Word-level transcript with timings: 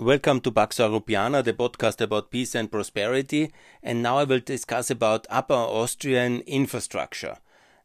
Welcome 0.00 0.40
to 0.40 0.50
Pax 0.50 0.78
Europiana, 0.78 1.44
the 1.44 1.52
podcast 1.52 2.00
about 2.00 2.30
peace 2.30 2.54
and 2.54 2.72
prosperity. 2.72 3.52
And 3.82 4.02
now 4.02 4.16
I 4.16 4.24
will 4.24 4.40
discuss 4.40 4.90
about 4.90 5.26
Upper 5.28 5.52
Austrian 5.52 6.40
infrastructure. 6.46 7.36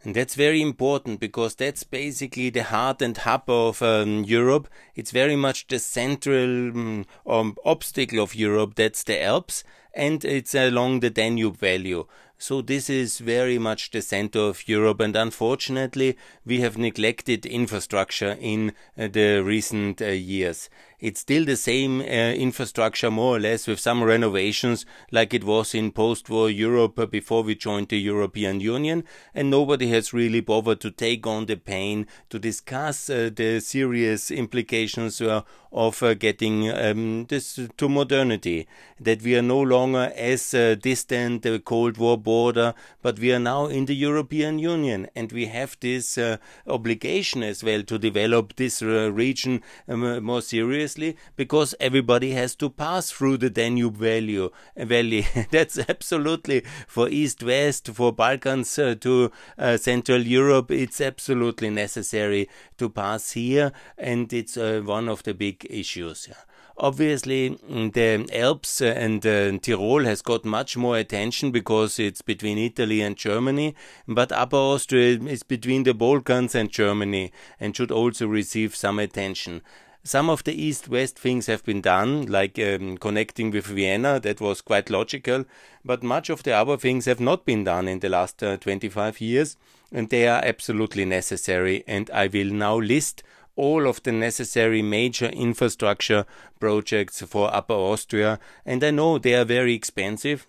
And 0.02 0.16
that's 0.16 0.36
very 0.36 0.62
important 0.62 1.20
because 1.20 1.56
that's 1.56 1.84
basically 1.84 2.52
the 2.52 2.64
heart 2.64 3.02
and 3.02 3.18
hub 3.18 3.50
of 3.50 3.82
um, 3.82 4.24
Europe. 4.24 4.70
It's 4.96 5.12
very 5.12 5.36
much 5.36 5.68
the 5.68 5.78
central 5.78 7.04
um, 7.28 7.58
obstacle 7.66 8.22
of 8.22 8.34
Europe. 8.34 8.76
That's 8.76 9.04
the 9.04 9.22
Alps 9.22 9.66
and 9.96 10.24
it's 10.26 10.54
along 10.54 11.00
the 11.00 11.10
Danube 11.10 11.58
Valley. 11.58 12.04
So 12.38 12.62
this 12.62 12.90
is 12.90 13.20
very 13.20 13.58
much 13.58 13.92
the 13.92 14.02
center 14.02 14.40
of 14.40 14.68
Europe, 14.68 15.00
and 15.00 15.16
unfortunately, 15.16 16.18
we 16.46 16.60
have 16.60 16.78
neglected 16.78 17.46
infrastructure 17.46 18.38
in 18.40 18.74
uh, 18.98 19.08
the 19.08 19.42
recent 19.42 20.02
uh, 20.02 20.08
years. 20.08 20.70
It's 21.06 21.20
still 21.20 21.46
the 21.46 21.56
same 21.56 22.02
uh, 22.02 22.34
infrastructure, 22.34 23.12
more 23.12 23.36
or 23.36 23.40
less, 23.40 23.68
with 23.68 23.80
some 23.80 24.04
renovations, 24.04 24.88
like 25.12 25.36
it 25.36 25.44
was 25.44 25.76
in 25.76 25.92
post-war 25.92 26.50
Europe 26.50 27.12
before 27.12 27.44
we 27.44 27.54
joined 27.54 27.90
the 27.90 28.00
European 28.00 28.60
Union, 28.60 29.04
and 29.36 29.52
nobody 29.52 29.90
has 29.90 30.14
really 30.14 30.42
bothered 30.42 30.82
to 30.82 30.90
take 30.90 31.28
on 31.28 31.46
the 31.46 31.58
pain 31.58 32.08
to 32.32 32.40
discuss 32.40 33.08
uh, 33.08 33.30
the 33.36 33.60
serious 33.60 34.32
implications 34.32 35.22
uh, 35.22 35.44
of 35.72 36.02
uh, 36.02 36.16
getting 36.16 36.72
um, 36.72 37.26
this 37.26 37.60
to 37.78 37.88
modernity. 37.88 38.68
That 39.00 39.22
we 39.22 39.36
are 39.36 39.44
no 39.44 39.62
longer 39.62 40.12
as 40.16 40.56
distant 40.82 41.44
the 41.44 41.60
Cold 41.60 41.98
War 41.98 42.18
border, 42.18 42.74
but 43.04 43.20
we 43.20 43.32
are 43.32 43.40
now 43.40 43.68
in 43.68 43.86
the 43.86 43.94
European 43.94 44.58
Union, 44.58 45.08
and 45.16 45.32
we 45.32 45.46
have 45.48 45.78
this 45.82 46.18
obligation 46.66 47.44
as 47.44 47.64
well 47.64 47.84
to 47.84 48.00
develop 48.00 48.56
this 48.56 48.82
region 48.82 49.62
um, 49.88 50.24
more 50.24 50.42
seriously 50.42 50.95
obviously, 50.96 51.18
because 51.36 51.76
everybody 51.80 52.32
has 52.32 52.56
to 52.56 52.70
pass 52.70 53.12
through 53.12 53.38
the 53.38 53.50
Danube 53.50 53.98
Valley. 53.98 54.50
Valley. 54.76 55.26
That's 55.52 55.78
absolutely 55.90 56.64
for 56.88 57.10
East 57.10 57.44
West, 57.44 57.90
for 57.94 58.14
Balkans 58.14 58.80
uh, 58.80 58.96
to 59.02 59.32
uh, 59.58 59.78
Central 59.78 60.22
Europe. 60.22 60.72
It's 60.72 61.02
absolutely 61.02 61.70
necessary 61.70 62.50
to 62.78 62.90
pass 62.90 63.32
here, 63.32 63.72
and 63.98 64.32
it's 64.34 64.58
uh, 64.58 64.82
one 64.84 65.10
of 65.10 65.24
the 65.24 65.34
big 65.34 65.66
issues. 65.70 66.28
Yeah. 66.30 66.44
Obviously, 66.78 67.52
mm, 67.52 67.94
the 67.94 68.28
Alps 68.38 68.82
and 68.82 69.26
uh, 69.26 69.58
Tyrol 69.60 70.04
has 70.04 70.22
got 70.22 70.44
much 70.44 70.76
more 70.76 70.98
attention 70.98 71.52
because 71.52 72.00
it's 72.00 72.22
between 72.22 72.58
Italy 72.58 73.00
and 73.00 73.16
Germany, 73.16 73.76
but 74.06 74.34
Upper 74.34 74.58
Austria 74.58 75.18
is 75.20 75.44
between 75.44 75.84
the 75.84 75.94
Balkans 75.94 76.54
and 76.54 76.70
Germany 76.70 77.32
and 77.62 77.74
should 77.74 77.92
also 77.92 78.28
receive 78.28 78.76
some 78.76 79.00
attention. 79.00 79.62
Some 80.08 80.30
of 80.30 80.44
the 80.44 80.54
east 80.54 80.88
west 80.88 81.18
things 81.18 81.48
have 81.48 81.64
been 81.64 81.82
done, 81.82 82.28
like 82.28 82.60
um, 82.60 82.96
connecting 83.00 83.50
with 83.50 83.66
Vienna, 83.66 84.20
that 84.20 84.40
was 84.40 84.62
quite 84.62 84.92
logical, 84.92 85.46
but 85.84 86.04
much 86.04 86.30
of 86.30 86.44
the 86.44 86.52
other 86.52 86.78
things 86.78 87.06
have 87.06 87.20
not 87.20 87.44
been 87.44 87.64
done 87.64 87.88
in 87.88 88.02
the 88.02 88.10
last 88.10 88.44
uh, 88.44 88.56
25 88.58 89.20
years, 89.20 89.58
and 89.92 90.12
they 90.12 90.28
are 90.28 90.46
absolutely 90.46 91.06
necessary. 91.06 91.84
And 91.88 92.12
I 92.12 92.28
will 92.28 92.54
now 92.54 92.78
list 92.78 93.24
all 93.56 93.88
of 93.88 94.04
the 94.04 94.12
necessary 94.12 94.84
major 94.84 95.26
infrastructure 95.26 96.28
projects 96.60 97.24
for 97.24 97.52
Upper 97.52 97.74
Austria, 97.74 98.40
and 98.64 98.84
I 98.84 98.92
know 98.92 99.18
they 99.18 99.34
are 99.34 99.44
very 99.44 99.74
expensive 99.74 100.46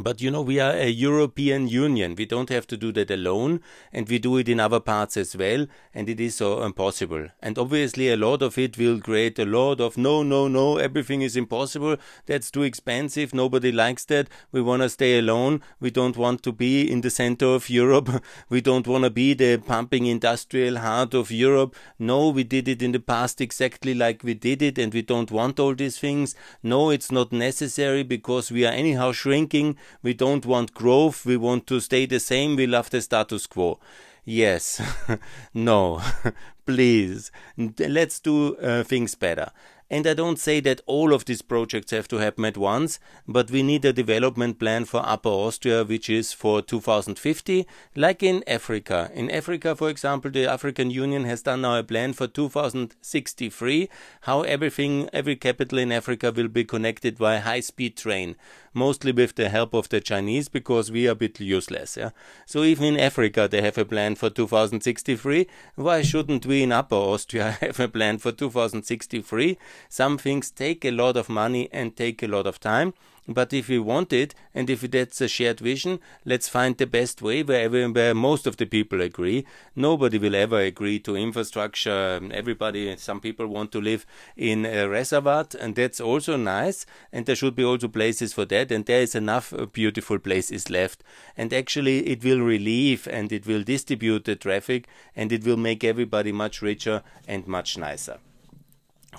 but 0.00 0.20
you 0.20 0.30
know, 0.30 0.42
we 0.42 0.60
are 0.60 0.72
a 0.72 0.88
European 0.88 1.66
Union. 1.66 2.14
We 2.16 2.26
don't 2.26 2.50
have 2.50 2.66
to 2.68 2.76
do 2.76 2.92
that 2.92 3.10
alone, 3.10 3.60
and 3.92 4.08
we 4.08 4.18
do 4.18 4.36
it 4.36 4.48
in 4.48 4.60
other 4.60 4.78
parts 4.78 5.16
as 5.16 5.34
well, 5.34 5.66
and 5.92 6.08
it 6.08 6.20
is 6.20 6.36
so 6.36 6.62
impossible. 6.62 7.26
And 7.40 7.58
obviously, 7.58 8.08
a 8.08 8.16
lot 8.16 8.42
of 8.42 8.58
it 8.58 8.78
will 8.78 9.00
create 9.00 9.38
a 9.40 9.44
lot 9.44 9.80
of 9.80 9.98
no, 9.98 10.22
no, 10.22 10.46
no, 10.46 10.76
everything 10.76 11.22
is 11.22 11.36
impossible. 11.36 11.96
That's 12.26 12.50
too 12.50 12.62
expensive. 12.62 13.34
Nobody 13.34 13.72
likes 13.72 14.04
that. 14.04 14.28
We 14.52 14.60
want 14.60 14.82
to 14.82 14.88
stay 14.88 15.18
alone. 15.18 15.62
We 15.80 15.90
don't 15.90 16.16
want 16.16 16.42
to 16.44 16.52
be 16.52 16.90
in 16.90 17.00
the 17.00 17.10
center 17.10 17.46
of 17.46 17.68
Europe. 17.68 18.22
we 18.48 18.60
don't 18.60 18.86
want 18.86 19.04
to 19.04 19.10
be 19.10 19.34
the 19.34 19.56
pumping 19.56 20.06
industrial 20.06 20.78
heart 20.78 21.12
of 21.14 21.32
Europe. 21.32 21.74
No, 21.98 22.28
we 22.28 22.44
did 22.44 22.68
it 22.68 22.82
in 22.82 22.92
the 22.92 23.00
past 23.00 23.40
exactly 23.40 23.94
like 23.94 24.22
we 24.22 24.34
did 24.34 24.62
it, 24.62 24.78
and 24.78 24.94
we 24.94 25.02
don't 25.02 25.32
want 25.32 25.58
all 25.58 25.74
these 25.74 25.98
things. 25.98 26.36
No, 26.62 26.90
it's 26.90 27.10
not 27.10 27.32
necessary 27.32 28.04
because 28.04 28.52
we 28.52 28.64
are 28.64 28.72
anyhow 28.72 29.10
shrinking 29.10 29.76
we 30.02 30.14
don't 30.14 30.46
want 30.46 30.74
growth. 30.74 31.24
We 31.24 31.36
want 31.36 31.66
to 31.68 31.80
stay 31.80 32.06
the 32.06 32.20
same. 32.20 32.56
We 32.56 32.66
love 32.66 32.90
the 32.90 33.00
status 33.00 33.46
quo. 33.46 33.78
Yes. 34.24 34.80
no. 35.54 36.02
Please. 36.66 37.30
Let's 37.56 38.20
do 38.20 38.56
uh, 38.56 38.84
things 38.84 39.14
better. 39.14 39.50
And 39.90 40.06
I 40.06 40.12
don't 40.12 40.38
say 40.38 40.60
that 40.60 40.82
all 40.84 41.14
of 41.14 41.24
these 41.24 41.40
projects 41.40 41.92
have 41.92 42.08
to 42.08 42.18
happen 42.18 42.44
at 42.44 42.58
once, 42.58 43.00
but 43.26 43.50
we 43.50 43.62
need 43.62 43.86
a 43.86 43.92
development 43.92 44.58
plan 44.58 44.84
for 44.84 45.00
Upper 45.02 45.30
Austria, 45.30 45.82
which 45.82 46.10
is 46.10 46.34
for 46.34 46.60
2050, 46.60 47.66
like 47.96 48.22
in 48.22 48.44
Africa. 48.46 49.10
In 49.14 49.30
Africa, 49.30 49.74
for 49.74 49.88
example, 49.88 50.30
the 50.30 50.46
African 50.46 50.90
Union 50.90 51.24
has 51.24 51.40
done 51.40 51.62
now 51.62 51.78
a 51.78 51.82
plan 51.82 52.12
for 52.12 52.26
2063, 52.26 53.88
how 54.22 54.42
everything, 54.42 55.08
every 55.14 55.36
capital 55.36 55.78
in 55.78 55.90
Africa 55.90 56.32
will 56.32 56.48
be 56.48 56.64
connected 56.64 57.16
via 57.16 57.40
high 57.40 57.60
speed 57.60 57.96
train 57.96 58.36
mostly 58.78 59.12
with 59.12 59.34
the 59.34 59.48
help 59.48 59.74
of 59.74 59.88
the 59.88 60.00
Chinese 60.00 60.48
because 60.48 60.90
we 60.90 61.08
are 61.08 61.12
a 61.12 61.14
bit 61.14 61.40
useless. 61.40 61.96
Yeah? 61.96 62.10
So 62.46 62.64
even 62.64 62.84
in 62.84 63.00
Africa 63.00 63.48
they 63.50 63.60
have 63.62 63.76
a 63.78 63.84
plan 63.84 64.14
for 64.14 64.30
2063. 64.30 65.46
Why 65.74 66.02
shouldn't 66.02 66.46
we 66.46 66.62
in 66.62 66.72
Upper 66.72 66.94
Austria 66.94 67.50
have 67.60 67.80
a 67.80 67.88
plan 67.88 68.18
for 68.18 68.32
2063? 68.32 69.58
Some 69.88 70.18
things 70.18 70.50
take 70.50 70.84
a 70.84 70.90
lot 70.90 71.16
of 71.16 71.28
money 71.28 71.68
and 71.72 71.96
take 71.96 72.22
a 72.22 72.28
lot 72.28 72.46
of 72.46 72.60
time. 72.60 72.94
But 73.30 73.52
if 73.52 73.68
we 73.68 73.78
want 73.78 74.10
it, 74.14 74.34
and 74.54 74.70
if 74.70 74.80
that's 74.80 75.20
a 75.20 75.28
shared 75.28 75.60
vision, 75.60 76.00
let's 76.24 76.48
find 76.48 76.78
the 76.78 76.86
best 76.86 77.20
way 77.20 77.42
where, 77.42 77.68
where 77.68 78.14
most 78.14 78.46
of 78.46 78.56
the 78.56 78.64
people 78.64 79.02
agree. 79.02 79.44
Nobody 79.76 80.16
will 80.16 80.34
ever 80.34 80.60
agree 80.60 80.98
to 81.00 81.14
infrastructure. 81.14 82.20
Everybody, 82.32 82.96
some 82.96 83.20
people 83.20 83.46
want 83.46 83.70
to 83.72 83.82
live 83.82 84.06
in 84.34 84.64
a 84.64 84.88
reservoir, 84.88 85.46
and 85.60 85.74
that's 85.74 86.00
also 86.00 86.38
nice. 86.38 86.86
And 87.12 87.26
there 87.26 87.36
should 87.36 87.54
be 87.54 87.64
also 87.64 87.88
places 87.88 88.32
for 88.32 88.46
that, 88.46 88.72
and 88.72 88.86
there 88.86 89.02
is 89.02 89.14
enough 89.14 89.52
uh, 89.52 89.66
beautiful 89.66 90.18
places 90.18 90.70
left. 90.70 91.04
And 91.36 91.52
actually, 91.52 92.06
it 92.08 92.24
will 92.24 92.40
relieve 92.40 93.06
and 93.10 93.30
it 93.30 93.46
will 93.46 93.62
distribute 93.62 94.24
the 94.24 94.36
traffic, 94.36 94.88
and 95.14 95.32
it 95.32 95.44
will 95.44 95.58
make 95.58 95.84
everybody 95.84 96.32
much 96.32 96.62
richer 96.62 97.02
and 97.26 97.46
much 97.46 97.76
nicer. 97.76 98.20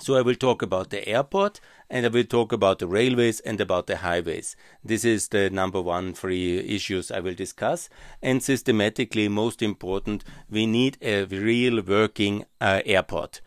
So 0.00 0.16
I 0.16 0.22
will 0.22 0.34
talk 0.34 0.62
about 0.62 0.88
the 0.88 1.06
airport 1.06 1.60
and 1.90 2.06
I 2.06 2.08
will 2.08 2.24
talk 2.24 2.52
about 2.52 2.78
the 2.78 2.86
railways 2.86 3.40
and 3.40 3.60
about 3.60 3.86
the 3.86 3.98
highways. 3.98 4.56
This 4.82 5.04
is 5.04 5.28
the 5.28 5.50
number 5.50 5.82
one 5.82 6.14
three 6.14 6.58
issues 6.58 7.10
I 7.10 7.20
will 7.20 7.34
discuss. 7.34 7.90
And 8.22 8.42
systematically, 8.42 9.28
most 9.28 9.60
important, 9.60 10.24
we 10.48 10.64
need 10.64 10.96
a 11.02 11.24
real 11.24 11.82
working 11.82 12.46
uh, 12.62 12.80
airport. 12.86 13.42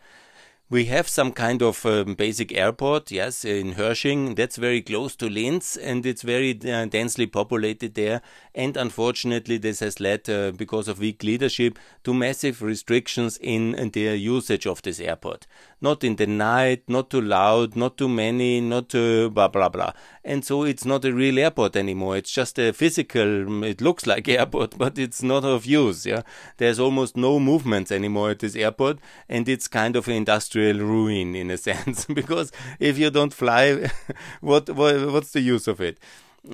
We 0.70 0.86
have 0.86 1.08
some 1.08 1.32
kind 1.32 1.62
of 1.62 1.84
um, 1.84 2.14
basic 2.14 2.50
airport, 2.50 3.10
yes, 3.10 3.44
in 3.44 3.74
Hörsching. 3.74 4.34
That's 4.34 4.56
very 4.56 4.80
close 4.80 5.14
to 5.16 5.28
Linz 5.28 5.76
and 5.76 6.06
it's 6.06 6.22
very 6.22 6.58
uh, 6.68 6.86
densely 6.86 7.26
populated 7.26 7.94
there. 7.94 8.22
And 8.54 8.76
unfortunately, 8.76 9.58
this 9.58 9.80
has 9.80 10.00
led, 10.00 10.28
uh, 10.28 10.52
because 10.52 10.88
of 10.88 11.00
weak 11.00 11.22
leadership, 11.22 11.78
to 12.04 12.14
massive 12.14 12.62
restrictions 12.62 13.36
in, 13.36 13.74
in 13.74 13.90
the 13.90 14.16
usage 14.16 14.66
of 14.66 14.80
this 14.82 15.00
airport. 15.00 15.46
Not 15.80 16.04
in 16.04 16.16
the 16.16 16.26
night, 16.26 16.84
not 16.88 17.10
too 17.10 17.20
loud, 17.20 17.76
not 17.76 17.96
too 17.96 18.08
many, 18.08 18.60
not 18.60 18.88
too 18.88 19.30
blah 19.30 19.48
blah 19.48 19.68
blah. 19.68 19.92
And 20.24 20.44
so 20.44 20.62
it's 20.62 20.84
not 20.84 21.04
a 21.04 21.12
real 21.12 21.38
airport 21.38 21.76
anymore. 21.76 22.16
It's 22.16 22.30
just 22.30 22.58
a 22.58 22.72
physical, 22.72 23.62
it 23.64 23.80
looks 23.80 24.06
like 24.06 24.28
airport, 24.28 24.78
but 24.78 24.98
it's 24.98 25.22
not 25.22 25.44
of 25.44 25.66
use. 25.66 26.06
Yeah, 26.06 26.22
there's 26.56 26.78
almost 26.78 27.16
no 27.16 27.38
movements 27.38 27.92
anymore 27.92 28.30
at 28.30 28.38
this 28.38 28.56
airport, 28.56 28.98
and 29.28 29.48
it's 29.48 29.68
kind 29.68 29.96
of 29.96 30.08
an 30.08 30.14
industrial 30.14 30.78
ruin 30.78 31.34
in 31.34 31.50
a 31.50 31.56
sense 31.68 32.06
because 32.06 32.52
if 32.78 32.98
you 32.98 33.10
don't 33.10 33.34
fly, 33.34 33.90
what, 34.40 34.70
what 34.70 35.12
what's 35.12 35.32
the 35.32 35.40
use 35.40 35.66
of 35.68 35.80
it? 35.80 35.98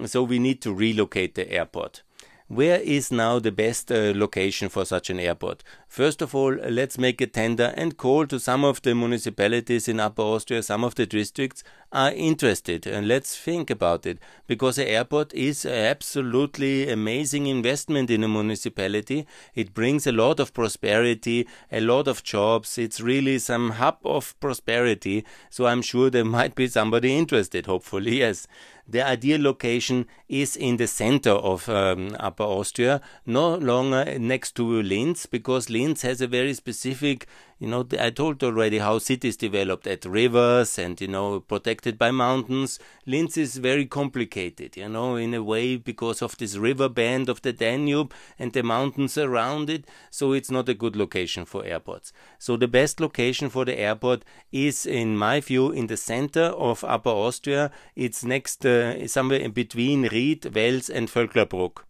So 0.06 0.22
we 0.22 0.38
need 0.38 0.60
to 0.62 0.72
relocate 0.72 1.34
the 1.34 1.50
airport. 1.50 2.02
Where 2.50 2.80
is 2.80 3.12
now 3.12 3.38
the 3.38 3.52
best 3.52 3.92
uh, 3.92 4.12
location 4.14 4.70
for 4.70 4.84
such 4.84 5.08
an 5.08 5.20
airport? 5.20 5.62
First 5.90 6.22
of 6.22 6.36
all, 6.36 6.52
let's 6.52 6.98
make 6.98 7.20
a 7.20 7.26
tender 7.26 7.74
and 7.76 7.96
call 7.96 8.24
to 8.28 8.38
some 8.38 8.64
of 8.64 8.80
the 8.80 8.94
municipalities 8.94 9.88
in 9.88 9.98
Upper 9.98 10.22
Austria, 10.22 10.62
some 10.62 10.84
of 10.84 10.94
the 10.94 11.04
districts 11.04 11.64
are 11.90 12.12
interested, 12.12 12.86
and 12.86 13.08
let's 13.08 13.36
think 13.36 13.70
about 13.70 14.06
it 14.06 14.20
because 14.46 14.76
the 14.76 14.88
airport 14.88 15.34
is 15.34 15.64
an 15.64 15.72
absolutely 15.72 16.88
amazing 16.88 17.48
investment 17.48 18.08
in 18.08 18.22
a 18.22 18.28
municipality. 18.28 19.26
It 19.56 19.74
brings 19.74 20.06
a 20.06 20.12
lot 20.12 20.38
of 20.38 20.54
prosperity, 20.54 21.48
a 21.72 21.80
lot 21.80 22.06
of 22.06 22.22
jobs. 22.22 22.78
It's 22.78 23.00
really 23.00 23.40
some 23.40 23.70
hub 23.70 23.98
of 24.04 24.38
prosperity. 24.38 25.24
So 25.50 25.66
I'm 25.66 25.82
sure 25.82 26.08
there 26.08 26.24
might 26.24 26.54
be 26.54 26.68
somebody 26.68 27.18
interested, 27.18 27.66
hopefully, 27.66 28.20
yes 28.20 28.46
the 28.90 29.06
ideal 29.06 29.40
location 29.40 30.06
is 30.28 30.56
in 30.56 30.76
the 30.76 30.86
center 30.86 31.30
of 31.30 31.68
um, 31.68 32.16
Upper 32.18 32.42
Austria, 32.42 33.00
no 33.24 33.54
longer 33.54 34.18
next 34.18 34.56
to 34.56 34.82
Linz, 34.82 35.26
because 35.26 35.70
Linz 35.70 35.79
has 36.02 36.20
a 36.20 36.26
very 36.26 36.54
specific 36.54 37.26
you 37.60 37.68
know, 37.68 37.86
I 38.00 38.08
told 38.08 38.42
already 38.42 38.78
how 38.78 38.98
cities 38.98 39.36
developed 39.36 39.86
at 39.86 40.06
rivers 40.06 40.78
and, 40.78 40.98
you 40.98 41.08
know, 41.08 41.40
protected 41.40 41.98
by 41.98 42.10
mountains. 42.10 42.78
Linz 43.04 43.36
is 43.36 43.58
very 43.58 43.84
complicated, 43.84 44.78
you 44.78 44.88
know, 44.88 45.16
in 45.16 45.34
a 45.34 45.42
way 45.42 45.76
because 45.76 46.22
of 46.22 46.38
this 46.38 46.56
river 46.56 46.88
band 46.88 47.28
of 47.28 47.42
the 47.42 47.52
Danube 47.52 48.14
and 48.38 48.54
the 48.54 48.62
mountains 48.62 49.18
around 49.18 49.68
it. 49.68 49.84
So 50.10 50.32
it's 50.32 50.50
not 50.50 50.70
a 50.70 50.74
good 50.74 50.96
location 50.96 51.44
for 51.44 51.62
airports. 51.62 52.14
So 52.38 52.56
the 52.56 52.66
best 52.66 52.98
location 52.98 53.50
for 53.50 53.66
the 53.66 53.78
airport 53.78 54.24
is, 54.50 54.86
in 54.86 55.18
my 55.18 55.40
view, 55.40 55.70
in 55.70 55.86
the 55.86 55.98
center 55.98 56.44
of 56.44 56.82
Upper 56.82 57.10
Austria. 57.10 57.70
It's 57.94 58.24
next, 58.24 58.64
uh, 58.64 59.06
somewhere 59.06 59.40
in 59.40 59.50
between 59.50 60.08
Ried, 60.08 60.46
Wels 60.54 60.88
and 60.88 61.08
Vöcklabruck 61.08 61.82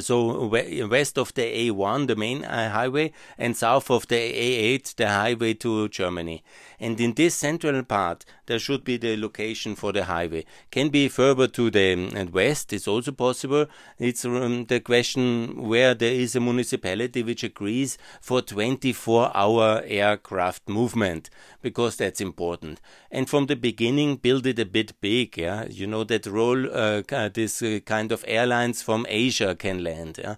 so 0.00 0.46
west 0.46 1.18
of 1.18 1.32
the 1.34 1.70
A1, 1.70 2.06
the 2.06 2.16
main 2.16 2.44
uh, 2.44 2.70
highway, 2.70 3.12
and 3.38 3.56
south 3.56 3.90
of 3.90 4.08
the 4.08 4.16
A8, 4.16 4.96
the 4.96 5.08
highway 5.08 5.54
to 5.54 5.88
Germany. 5.88 6.42
And 6.80 7.00
in 7.00 7.14
this 7.14 7.34
central 7.34 7.82
part, 7.84 8.24
there 8.46 8.58
should 8.58 8.84
be 8.84 8.96
the 8.96 9.16
location 9.16 9.74
for 9.74 9.92
the 9.92 10.04
highway. 10.04 10.44
Can 10.70 10.88
be 10.88 11.08
further 11.08 11.46
to 11.48 11.70
the 11.70 11.92
um, 11.92 12.32
west, 12.32 12.72
it's 12.72 12.88
also 12.88 13.12
possible. 13.12 13.66
It's 13.98 14.24
um, 14.24 14.66
the 14.66 14.80
question 14.80 15.62
where 15.68 15.94
there 15.94 16.12
is 16.12 16.36
a 16.36 16.40
municipality 16.40 17.22
which 17.22 17.44
agrees 17.44 17.96
for 18.20 18.42
24 18.42 19.30
hour 19.34 19.82
aircraft 19.86 20.68
movement, 20.68 21.30
because 21.62 21.96
that's 21.96 22.20
important. 22.20 22.80
And 23.10 23.28
from 23.28 23.46
the 23.46 23.56
beginning, 23.56 24.16
build 24.16 24.46
it 24.46 24.58
a 24.58 24.66
bit 24.66 25.00
big, 25.00 25.38
yeah. 25.38 25.66
You 25.70 25.86
know 25.86 26.04
that 26.04 26.26
role, 26.26 26.68
uh, 26.70 27.02
this 27.32 27.62
uh, 27.62 27.80
kind 27.84 28.12
of 28.12 28.24
airlines 28.26 28.82
from 28.82 29.06
Asia 29.08 29.54
can 29.54 29.83
land, 29.84 30.18
yeah 30.22 30.36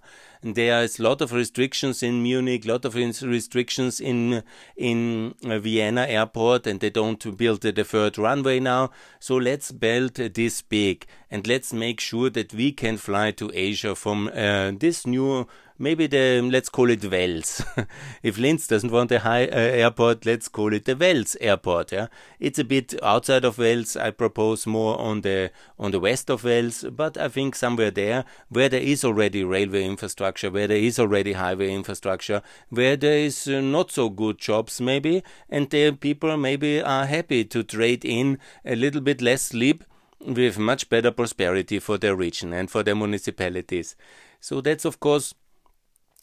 there 0.55 0.83
is 0.83 0.99
a 0.99 1.03
lot 1.03 1.21
of 1.21 1.33
restrictions 1.33 2.03
in 2.03 2.23
Munich, 2.23 2.65
a 2.65 2.69
lot 2.69 2.85
of 2.85 2.95
restrictions 2.95 4.01
in 4.01 4.43
in 4.77 5.35
uh, 5.45 5.59
Vienna 5.59 6.07
airport, 6.07 6.67
and 6.67 6.81
they 6.81 6.91
don't 6.91 7.37
build 7.37 7.63
the 7.63 7.85
third 7.85 8.19
runway 8.19 8.61
now. 8.61 8.91
So 9.19 9.37
let's 9.37 9.73
build 9.73 10.15
this 10.15 10.63
big, 10.63 11.07
and 11.31 11.47
let's 11.47 11.73
make 11.73 12.01
sure 12.01 12.31
that 12.31 12.55
we 12.55 12.73
can 12.73 12.97
fly 12.97 13.33
to 13.33 13.51
Asia 13.55 13.95
from 13.95 14.29
uh, 14.29 14.73
this 14.79 15.07
new 15.07 15.47
maybe 15.79 16.07
the 16.07 16.41
let's 16.43 16.69
call 16.69 16.91
it 16.91 17.05
Wels. 17.05 17.65
if 18.23 18.39
Linz 18.39 18.67
doesn't 18.67 18.91
want 18.91 19.13
a 19.13 19.21
high 19.21 19.45
uh, 19.47 19.57
airport, 19.57 20.27
let's 20.27 20.49
call 20.49 20.73
it 20.73 20.85
the 20.85 20.97
Wels 20.97 21.37
airport. 21.41 21.93
Yeah, 21.93 22.07
it's 22.41 22.59
a 22.59 22.65
bit 22.65 22.95
outside 23.03 23.45
of 23.45 23.59
Wels. 23.59 23.97
I 23.97 24.11
propose 24.11 24.67
more 24.67 24.99
on 25.01 25.23
the 25.23 25.51
on 25.79 25.91
the 25.91 26.01
west 26.01 26.31
of 26.31 26.45
Wels, 26.45 26.85
but 26.91 27.17
I 27.17 27.29
think 27.29 27.55
somewhere 27.55 27.91
there 27.91 28.25
where 28.49 28.69
there 28.69 28.81
is 28.81 29.05
already 29.05 29.45
railway 29.45 29.85
infrastructure, 29.85 30.51
where 30.51 30.69
there 30.69 30.77
is 30.77 30.99
already 30.99 31.35
highway 31.35 31.73
infrastructure, 31.73 32.43
where 32.71 32.97
there 32.97 33.19
is 33.19 33.47
uh, 33.47 33.61
not 33.61 33.91
so 33.91 34.09
good 34.09 34.39
jobs 34.39 34.81
maybe, 34.81 35.23
and 35.49 35.71
the 35.71 35.93
people 35.93 36.37
maybe 36.37 36.83
are 36.83 37.07
happy 37.07 37.45
to 37.45 37.63
trade 37.63 38.05
in 38.05 38.39
a 38.65 38.77
little 38.77 39.01
bit 39.01 39.21
less 39.21 39.43
sleep 39.43 39.85
with 40.21 40.59
much 40.59 40.89
better 40.89 41.11
prosperity 41.11 41.79
for 41.79 41.99
their 41.99 42.17
region 42.17 42.53
and 42.53 42.71
for 42.71 42.83
their 42.83 42.97
municipalities. 42.97 43.97
So 44.41 44.61
that's 44.61 44.85
of 44.85 45.01
course 45.01 45.35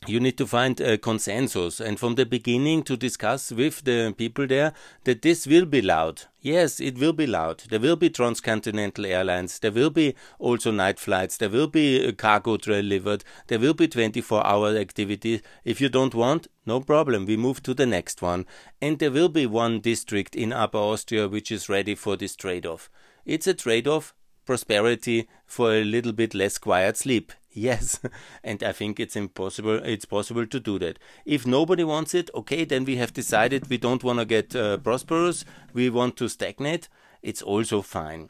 you 0.07 0.19
need 0.19 0.37
to 0.37 0.47
find 0.47 0.79
a 0.81 0.97
consensus 0.97 1.79
and 1.79 1.99
from 1.99 2.15
the 2.15 2.25
beginning 2.25 2.83
to 2.83 2.97
discuss 2.97 3.51
with 3.51 3.83
the 3.83 4.13
people 4.17 4.47
there 4.47 4.73
that 5.03 5.21
this 5.21 5.47
will 5.47 5.65
be 5.65 5.81
loud. 5.81 6.23
Yes, 6.41 6.79
it 6.79 6.97
will 6.97 7.13
be 7.13 7.25
loud. 7.25 7.63
There 7.69 7.79
will 7.79 7.95
be 7.95 8.09
transcontinental 8.09 9.05
airlines. 9.05 9.59
There 9.59 9.71
will 9.71 9.89
be 9.89 10.15
also 10.39 10.71
night 10.71 10.99
flights. 10.99 11.37
There 11.37 11.49
will 11.49 11.67
be 11.67 12.05
uh, 12.05 12.11
cargo 12.11 12.57
delivered. 12.57 13.23
There 13.47 13.59
will 13.59 13.73
be 13.73 13.87
24 13.87 14.45
hour 14.45 14.75
activity. 14.75 15.41
If 15.63 15.79
you 15.79 15.89
don't 15.89 16.13
want, 16.13 16.47
no 16.65 16.81
problem. 16.81 17.25
We 17.25 17.37
move 17.37 17.63
to 17.63 17.73
the 17.73 17.85
next 17.85 18.21
one. 18.21 18.45
And 18.81 18.99
there 18.99 19.11
will 19.11 19.29
be 19.29 19.45
one 19.45 19.79
district 19.79 20.35
in 20.35 20.51
Upper 20.51 20.77
Austria 20.77 21.27
which 21.29 21.51
is 21.51 21.69
ready 21.69 21.95
for 21.95 22.17
this 22.17 22.35
trade 22.35 22.65
off. 22.65 22.89
It's 23.25 23.47
a 23.47 23.53
trade 23.53 23.87
off 23.87 24.13
prosperity 24.45 25.27
for 25.45 25.73
a 25.73 25.83
little 25.83 26.11
bit 26.11 26.33
less 26.33 26.57
quiet 26.57 26.97
sleep. 26.97 27.31
Yes, 27.51 27.99
and 28.43 28.63
I 28.63 28.71
think 28.71 28.99
it's 28.99 29.15
impossible. 29.15 29.79
It's 29.83 30.05
possible 30.05 30.47
to 30.47 30.59
do 30.59 30.79
that. 30.79 30.99
If 31.25 31.45
nobody 31.45 31.83
wants 31.83 32.13
it, 32.13 32.29
okay, 32.33 32.65
then 32.65 32.85
we 32.85 32.95
have 32.97 33.13
decided 33.13 33.69
we 33.69 33.77
don't 33.77 34.03
want 34.03 34.19
to 34.19 34.25
get 34.25 34.55
uh, 34.55 34.77
prosperous. 34.77 35.45
We 35.73 35.89
want 35.89 36.17
to 36.17 36.29
stagnate. 36.29 36.89
It's 37.21 37.41
also 37.41 37.81
fine. 37.81 38.29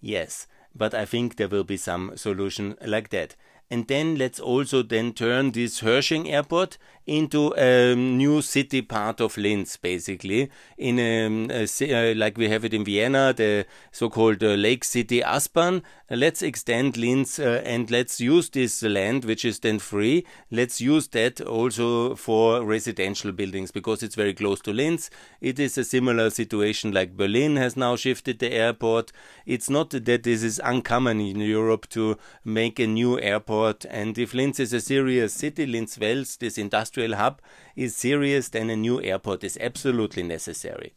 Yes, 0.00 0.46
but 0.74 0.94
I 0.94 1.04
think 1.04 1.36
there 1.36 1.48
will 1.48 1.64
be 1.64 1.76
some 1.76 2.16
solution 2.16 2.76
like 2.84 3.10
that 3.10 3.36
and 3.70 3.88
then 3.88 4.16
let's 4.16 4.38
also 4.38 4.82
then 4.82 5.12
turn 5.12 5.50
this 5.50 5.80
Hörsching 5.80 6.30
airport 6.30 6.78
into 7.04 7.52
a 7.56 7.94
new 7.94 8.42
city 8.42 8.82
part 8.82 9.20
of 9.20 9.36
Linz, 9.36 9.76
basically, 9.76 10.50
in 10.76 10.98
a, 10.98 11.64
a, 11.64 12.12
uh, 12.12 12.14
like 12.16 12.36
we 12.36 12.48
have 12.48 12.64
it 12.64 12.74
in 12.74 12.84
Vienna, 12.84 13.32
the 13.32 13.64
so-called 13.92 14.42
uh, 14.42 14.54
Lake 14.54 14.82
City 14.82 15.22
Aspern. 15.22 15.82
let's 16.10 16.42
extend 16.42 16.96
Linz 16.96 17.38
uh, 17.38 17.62
and 17.64 17.90
let's 17.92 18.20
use 18.20 18.50
this 18.50 18.82
land, 18.82 19.24
which 19.24 19.44
is 19.44 19.60
then 19.60 19.78
free. 19.78 20.26
Let's 20.50 20.80
use 20.80 21.08
that 21.08 21.40
also 21.40 22.16
for 22.16 22.64
residential 22.64 23.30
buildings 23.30 23.70
because 23.70 24.02
it's 24.02 24.16
very 24.16 24.34
close 24.34 24.60
to 24.62 24.72
Linz. 24.72 25.10
It 25.40 25.60
is 25.60 25.78
a 25.78 25.84
similar 25.84 26.30
situation 26.30 26.92
like 26.92 27.16
Berlin 27.16 27.56
has 27.56 27.76
now 27.76 27.94
shifted 27.94 28.40
the 28.40 28.52
airport. 28.52 29.12
It's 29.44 29.70
not 29.70 29.90
that 29.90 30.22
this 30.24 30.42
is 30.42 30.60
uncommon 30.62 31.20
in 31.20 31.40
Europe 31.40 31.88
to 31.90 32.18
make 32.44 32.80
a 32.80 32.86
new 32.86 33.20
airport 33.20 33.55
And 33.64 34.18
if 34.18 34.34
Linz 34.34 34.60
is 34.60 34.72
a 34.72 34.80
serious 34.80 35.32
city, 35.32 35.66
Linz 35.66 35.98
Wels, 35.98 36.36
this 36.36 36.58
industrial 36.58 37.16
hub, 37.16 37.40
is 37.74 37.96
serious, 37.96 38.48
then 38.48 38.70
a 38.70 38.76
new 38.76 39.00
airport 39.02 39.44
is 39.44 39.58
absolutely 39.60 40.22
necessary. 40.22 40.92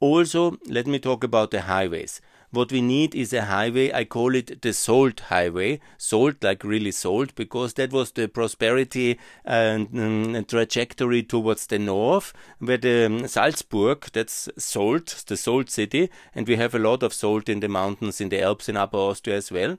Also, 0.00 0.58
let 0.66 0.86
me 0.86 0.98
talk 0.98 1.24
about 1.24 1.50
the 1.50 1.62
highways. 1.62 2.20
What 2.50 2.70
we 2.70 2.80
need 2.80 3.14
is 3.14 3.32
a 3.32 3.46
highway, 3.46 3.92
I 3.92 4.04
call 4.04 4.34
it 4.34 4.62
the 4.62 4.72
Salt 4.72 5.20
Highway. 5.20 5.80
Salt, 5.98 6.42
like 6.42 6.62
really 6.62 6.92
salt, 6.92 7.34
because 7.34 7.74
that 7.74 7.92
was 7.92 8.12
the 8.12 8.28
prosperity 8.28 9.18
and 9.44 9.88
um, 9.98 10.44
trajectory 10.44 11.22
towards 11.22 11.66
the 11.66 11.78
north, 11.78 12.32
where 12.58 12.78
the 12.78 13.06
um, 13.06 13.26
Salzburg, 13.26 14.06
that's 14.12 14.48
salt, 14.56 15.24
the 15.26 15.36
salt 15.36 15.70
city, 15.70 16.08
and 16.34 16.46
we 16.46 16.56
have 16.56 16.74
a 16.74 16.78
lot 16.78 17.02
of 17.02 17.12
salt 17.12 17.48
in 17.48 17.60
the 17.60 17.68
mountains 17.68 18.20
in 18.20 18.28
the 18.28 18.42
Alps 18.42 18.68
in 18.68 18.76
Upper 18.76 18.98
Austria 18.98 19.36
as 19.36 19.50
well. 19.50 19.76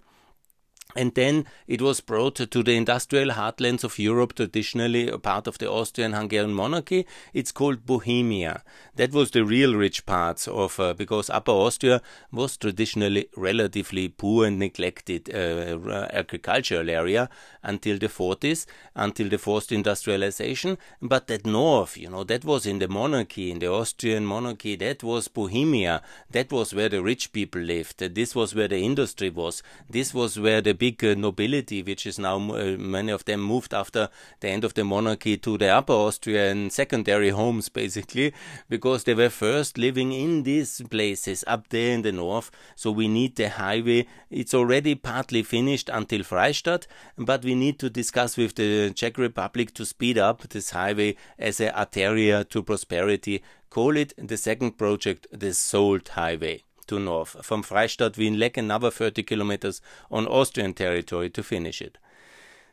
And 0.97 1.13
then 1.13 1.45
it 1.67 1.79
was 1.79 2.01
brought 2.01 2.35
to 2.38 2.63
the 2.63 2.73
industrial 2.73 3.29
heartlands 3.29 3.83
of 3.83 3.99
Europe, 3.99 4.33
traditionally 4.33 5.07
a 5.09 5.19
part 5.19 5.45
of 5.45 5.59
the 5.59 5.69
Austrian 5.69 6.13
Hungarian 6.13 6.53
monarchy. 6.53 7.05
It's 7.35 7.51
called 7.51 7.85
Bohemia. 7.85 8.63
That 8.95 9.11
was 9.11 9.29
the 9.29 9.45
real 9.45 9.75
rich 9.75 10.07
parts 10.07 10.47
of, 10.47 10.79
uh, 10.79 10.95
because 10.95 11.29
Upper 11.29 11.51
Austria 11.51 12.01
was 12.31 12.57
traditionally 12.57 13.30
relatively 13.37 14.07
poor 14.07 14.47
and 14.47 14.57
neglected 14.57 15.30
uh, 15.30 16.07
agricultural 16.11 16.89
area 16.89 17.30
until 17.61 17.99
the 17.99 18.07
40s, 18.07 18.66
until 18.95 19.30
the 19.30 19.37
forced 19.37 19.71
industrialization. 19.71 20.80
But 20.99 21.27
that 21.27 21.45
north, 21.45 21.95
you 21.95 22.09
know, 22.09 22.23
that 22.23 22.44
was 22.44 22.66
in 22.66 22.80
the 22.80 22.87
monarchy, 22.87 23.51
in 23.51 23.59
the 23.59 23.71
Austrian 23.71 24.25
monarchy, 24.25 24.75
that 24.77 25.04
was 25.04 25.27
Bohemia. 25.27 26.01
That 26.31 26.51
was 26.51 26.73
where 26.73 26.89
the 26.89 27.04
rich 27.04 27.31
people 27.33 27.61
lived. 27.61 27.99
This 27.99 28.33
was 28.33 28.56
where 28.56 28.68
the 28.68 28.80
industry 28.80 29.30
was. 29.30 29.61
This 29.87 30.11
was 30.11 30.39
where 30.39 30.61
the 30.61 30.73
big 30.73 30.86
uh, 30.91 31.15
nobility, 31.15 31.83
which 31.83 32.06
is 32.06 32.19
now 32.19 32.37
uh, 32.37 32.75
many 32.77 33.11
of 33.11 33.25
them 33.25 33.41
moved 33.41 33.73
after 33.73 34.09
the 34.39 34.49
end 34.49 34.63
of 34.63 34.73
the 34.73 34.83
monarchy 34.83 35.37
to 35.37 35.57
the 35.57 35.69
Upper 35.69 35.94
Austrian 35.94 36.69
secondary 36.69 37.29
homes, 37.29 37.69
basically, 37.69 38.33
because 38.69 39.03
they 39.03 39.13
were 39.13 39.29
first 39.29 39.77
living 39.77 40.11
in 40.11 40.44
these 40.44 40.81
places 40.89 41.44
up 41.47 41.69
there 41.69 41.94
in 41.94 42.01
the 42.01 42.11
north. 42.11 42.51
So 42.75 42.91
we 42.91 43.07
need 43.07 43.35
the 43.35 43.49
highway. 43.49 44.07
It's 44.29 44.53
already 44.53 44.95
partly 44.95 45.44
finished 45.44 45.89
until 45.89 46.21
Freistadt, 46.21 46.87
but 47.17 47.44
we 47.44 47.56
need 47.56 47.79
to 47.79 47.89
discuss 47.89 48.37
with 48.37 48.56
the 48.56 48.91
Czech 48.94 49.17
Republic 49.17 49.73
to 49.73 49.85
speed 49.85 50.17
up 50.17 50.47
this 50.49 50.71
highway 50.71 51.15
as 51.39 51.59
a 51.59 51.71
arteria 51.71 52.47
to 52.49 52.63
prosperity. 52.63 53.44
Call 53.69 53.97
it 53.97 54.13
the 54.17 54.37
second 54.37 54.77
project 54.77 55.27
the 55.31 55.53
Salt 55.53 56.09
Highway 56.09 56.67
to 56.87 56.99
north, 56.99 57.45
from 57.45 57.63
Freistadt 57.63 58.15
Wienleck 58.15 58.57
another 58.57 58.91
30 58.91 59.23
kilometers 59.23 59.81
on 60.11 60.27
Austrian 60.27 60.73
territory 60.73 61.29
to 61.29 61.44
finish 61.44 61.81
it. 61.81 61.97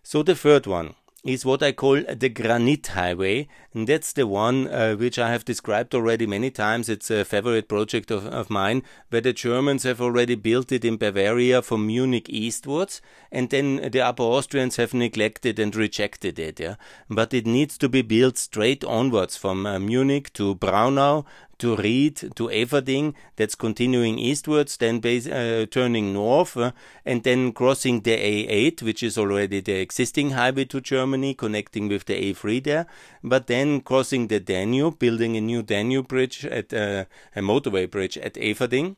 So 0.03 0.23
the 0.23 0.35
third 0.35 0.67
one 0.67 0.95
is 1.25 1.47
what 1.47 1.63
I 1.63 1.73
call 1.73 2.03
the 2.03 2.29
Granite 2.29 2.89
Highway, 2.89 3.49
and 3.73 3.89
that's 3.89 4.13
the 4.13 4.27
one 4.27 4.69
uh, 4.69 4.95
which 4.95 5.19
I 5.19 5.31
have 5.31 5.45
described 5.45 5.95
already 5.95 6.27
many 6.27 6.51
times. 6.51 6.91
It's 6.91 7.11
a 7.11 7.25
favorite 7.25 7.67
project 7.67 8.11
of, 8.11 8.27
of 8.27 8.51
mine, 8.51 8.83
where 9.09 9.23
the 9.23 9.33
Germans 9.33 9.85
have 9.85 10.03
already 10.03 10.35
built 10.35 10.71
it 10.71 10.85
in 10.85 10.99
Bavaria 10.99 11.63
from 11.63 11.87
Munich 11.87 12.29
eastwards, 12.29 13.01
and 13.33 13.49
then 13.49 13.89
the 13.91 14.03
Upper 14.03 14.23
Austrians 14.23 14.77
have 14.77 14.93
neglected 14.93 15.59
and 15.59 15.75
rejected 15.75 16.39
it. 16.39 16.61
Yeah? 16.61 16.77
But 17.09 17.33
it 17.33 17.47
needs 17.47 17.79
to 17.79 17.89
be 17.89 18.03
built 18.03 18.37
straight 18.37 18.85
onwards 18.85 19.39
from 19.39 19.65
uh, 19.65 19.79
Munich 19.79 20.31
to 20.35 20.55
Braunau, 20.57 21.25
to 21.59 21.77
Ried 21.77 22.17
to 22.37 22.49
Eferding. 22.49 23.15
That's 23.37 23.55
continuing 23.55 24.19
eastwards, 24.19 24.77
then 24.77 25.01
base, 25.01 25.27
uh, 25.27 25.67
turning 25.71 26.13
north, 26.13 26.57
uh, 26.57 26.73
and 27.05 27.23
then 27.23 27.53
crossing 27.53 28.01
the 28.01 28.17
A8, 28.17 28.83
which 28.83 29.03
is 29.03 29.19
already 29.19 29.61
the 29.61 29.75
existing 29.75 30.31
highway 30.31 30.65
to 30.67 30.81
Germany, 30.81 31.35
connecting 31.35 31.89
with 31.89 32.07
the 32.07 32.15
A3 32.15 32.63
there. 32.63 32.87
But 33.23 33.47
then 33.47 33.81
crossing 33.81 34.29
the 34.29 34.41
Danube, 34.41 34.99
building 34.99 35.37
a 35.37 35.41
new 35.41 35.63
Danube 35.63 36.09
bridge 36.09 36.45
at 36.45 36.73
uh, 36.73 37.05
a 37.35 37.41
motorway 37.41 37.91
bridge 37.91 38.19
at 38.19 38.35
Eferding 38.35 38.97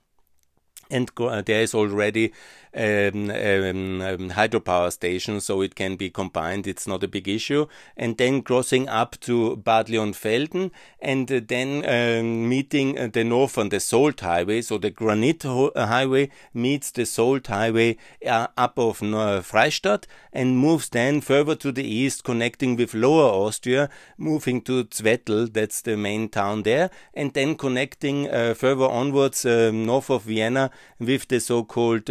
and 0.90 1.10
uh, 1.18 1.42
there 1.42 1.62
is 1.62 1.74
already 1.74 2.32
um, 2.76 3.30
um, 3.30 4.00
um, 4.02 4.30
hydropower 4.30 4.92
station, 4.92 5.40
so 5.40 5.62
it 5.62 5.74
can 5.74 5.96
be 5.96 6.10
combined. 6.10 6.66
It's 6.66 6.86
not 6.86 7.02
a 7.02 7.08
big 7.08 7.26
issue. 7.26 7.66
And 7.96 8.16
then 8.18 8.42
crossing 8.42 8.88
up 8.88 9.18
to 9.20 9.56
Bad 9.56 9.86
Leonfelden, 9.86 10.70
and 11.00 11.30
uh, 11.32 11.40
then 11.46 11.84
um, 11.88 12.48
meeting 12.48 12.98
uh, 12.98 13.08
the 13.12 13.24
northern, 13.24 13.70
the 13.70 13.80
Salt 13.80 14.20
Highway. 14.20 14.60
So 14.62 14.78
the 14.78 14.90
Granite 14.90 15.44
uh, 15.44 15.70
Highway 15.74 16.30
meets 16.52 16.90
the 16.90 17.06
Salt 17.06 17.46
Highway 17.46 17.96
uh, 18.26 18.48
up 18.56 18.78
of 18.78 19.02
uh, 19.02 19.40
Freistadt 19.40 20.04
and 20.32 20.58
moves 20.58 20.90
then 20.90 21.20
further 21.22 21.54
to 21.56 21.72
the 21.72 21.84
east, 21.84 22.24
connecting 22.24 22.76
with 22.76 22.92
Lower 22.92 23.30
Austria, 23.46 23.88
moving 24.18 24.60
to 24.62 24.84
Zwettl, 24.84 25.50
that's 25.50 25.80
the 25.80 25.96
main 25.96 26.28
town 26.28 26.62
there, 26.62 26.90
and 27.14 27.32
then 27.32 27.54
connecting 27.54 28.26
further 28.54 28.84
onwards 28.84 29.46
um, 29.46 29.86
north 29.86 30.10
of 30.10 30.24
Vienna 30.24 30.70
with 30.98 31.28
the 31.28 31.40
so-called 31.40 32.10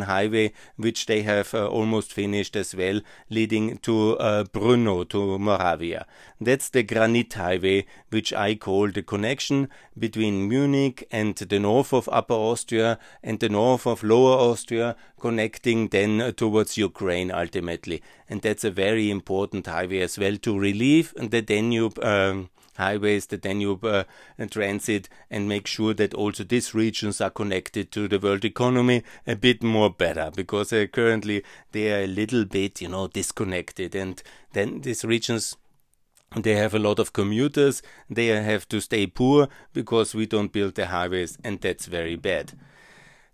highway, 0.00 0.52
which 0.76 1.06
they 1.06 1.22
have 1.22 1.54
uh, 1.54 1.68
almost 1.68 2.12
finished 2.12 2.56
as 2.56 2.74
well, 2.74 3.00
leading 3.30 3.76
to 3.78 4.18
uh, 4.18 4.44
Brno, 4.44 5.08
to 5.10 5.38
Moravia. 5.38 6.06
That's 6.40 6.70
the 6.70 6.82
Granite 6.82 7.34
Highway, 7.34 7.84
which 8.08 8.32
I 8.32 8.54
call 8.54 8.90
the 8.90 9.02
connection 9.02 9.68
between 9.96 10.48
Munich 10.48 11.06
and 11.12 11.36
the 11.36 11.58
north 11.58 11.92
of 11.92 12.08
Upper 12.10 12.34
Austria 12.34 12.98
and 13.22 13.38
the 13.38 13.48
north 13.48 13.86
of 13.86 14.02
Lower 14.02 14.38
Austria, 14.38 14.96
connecting 15.20 15.88
then 15.88 16.32
towards 16.34 16.76
Ukraine 16.78 17.30
ultimately. 17.30 18.02
And 18.28 18.42
that's 18.42 18.64
a 18.64 18.70
very 18.70 19.10
important 19.10 19.66
highway 19.66 20.00
as 20.00 20.18
well 20.18 20.36
to 20.38 20.58
relieve 20.58 21.12
the 21.16 21.42
Danube. 21.42 22.02
Um, 22.02 22.48
highways, 22.76 23.26
the 23.26 23.36
Danube 23.36 23.84
uh, 23.84 24.04
transit, 24.50 25.08
and 25.30 25.48
make 25.48 25.66
sure 25.66 25.94
that 25.94 26.14
also 26.14 26.44
these 26.44 26.74
regions 26.74 27.20
are 27.20 27.30
connected 27.30 27.92
to 27.92 28.08
the 28.08 28.18
world 28.18 28.44
economy 28.44 29.02
a 29.26 29.36
bit 29.36 29.62
more 29.62 29.90
better 29.90 30.30
because 30.34 30.72
uh, 30.72 30.86
currently 30.92 31.44
they 31.72 31.92
are 31.92 32.04
a 32.04 32.06
little 32.06 32.44
bit, 32.44 32.80
you 32.80 32.88
know, 32.88 33.08
disconnected. 33.08 33.94
And 33.94 34.22
then 34.52 34.80
these 34.80 35.04
regions 35.04 35.56
they 36.34 36.54
have 36.54 36.74
a 36.74 36.78
lot 36.78 36.98
of 36.98 37.12
commuters, 37.12 37.82
they 38.08 38.28
have 38.28 38.66
to 38.68 38.80
stay 38.80 39.06
poor 39.06 39.48
because 39.74 40.14
we 40.14 40.24
don't 40.24 40.50
build 40.50 40.76
the 40.76 40.86
highways, 40.86 41.36
and 41.44 41.60
that's 41.60 41.84
very 41.84 42.16
bad. 42.16 42.52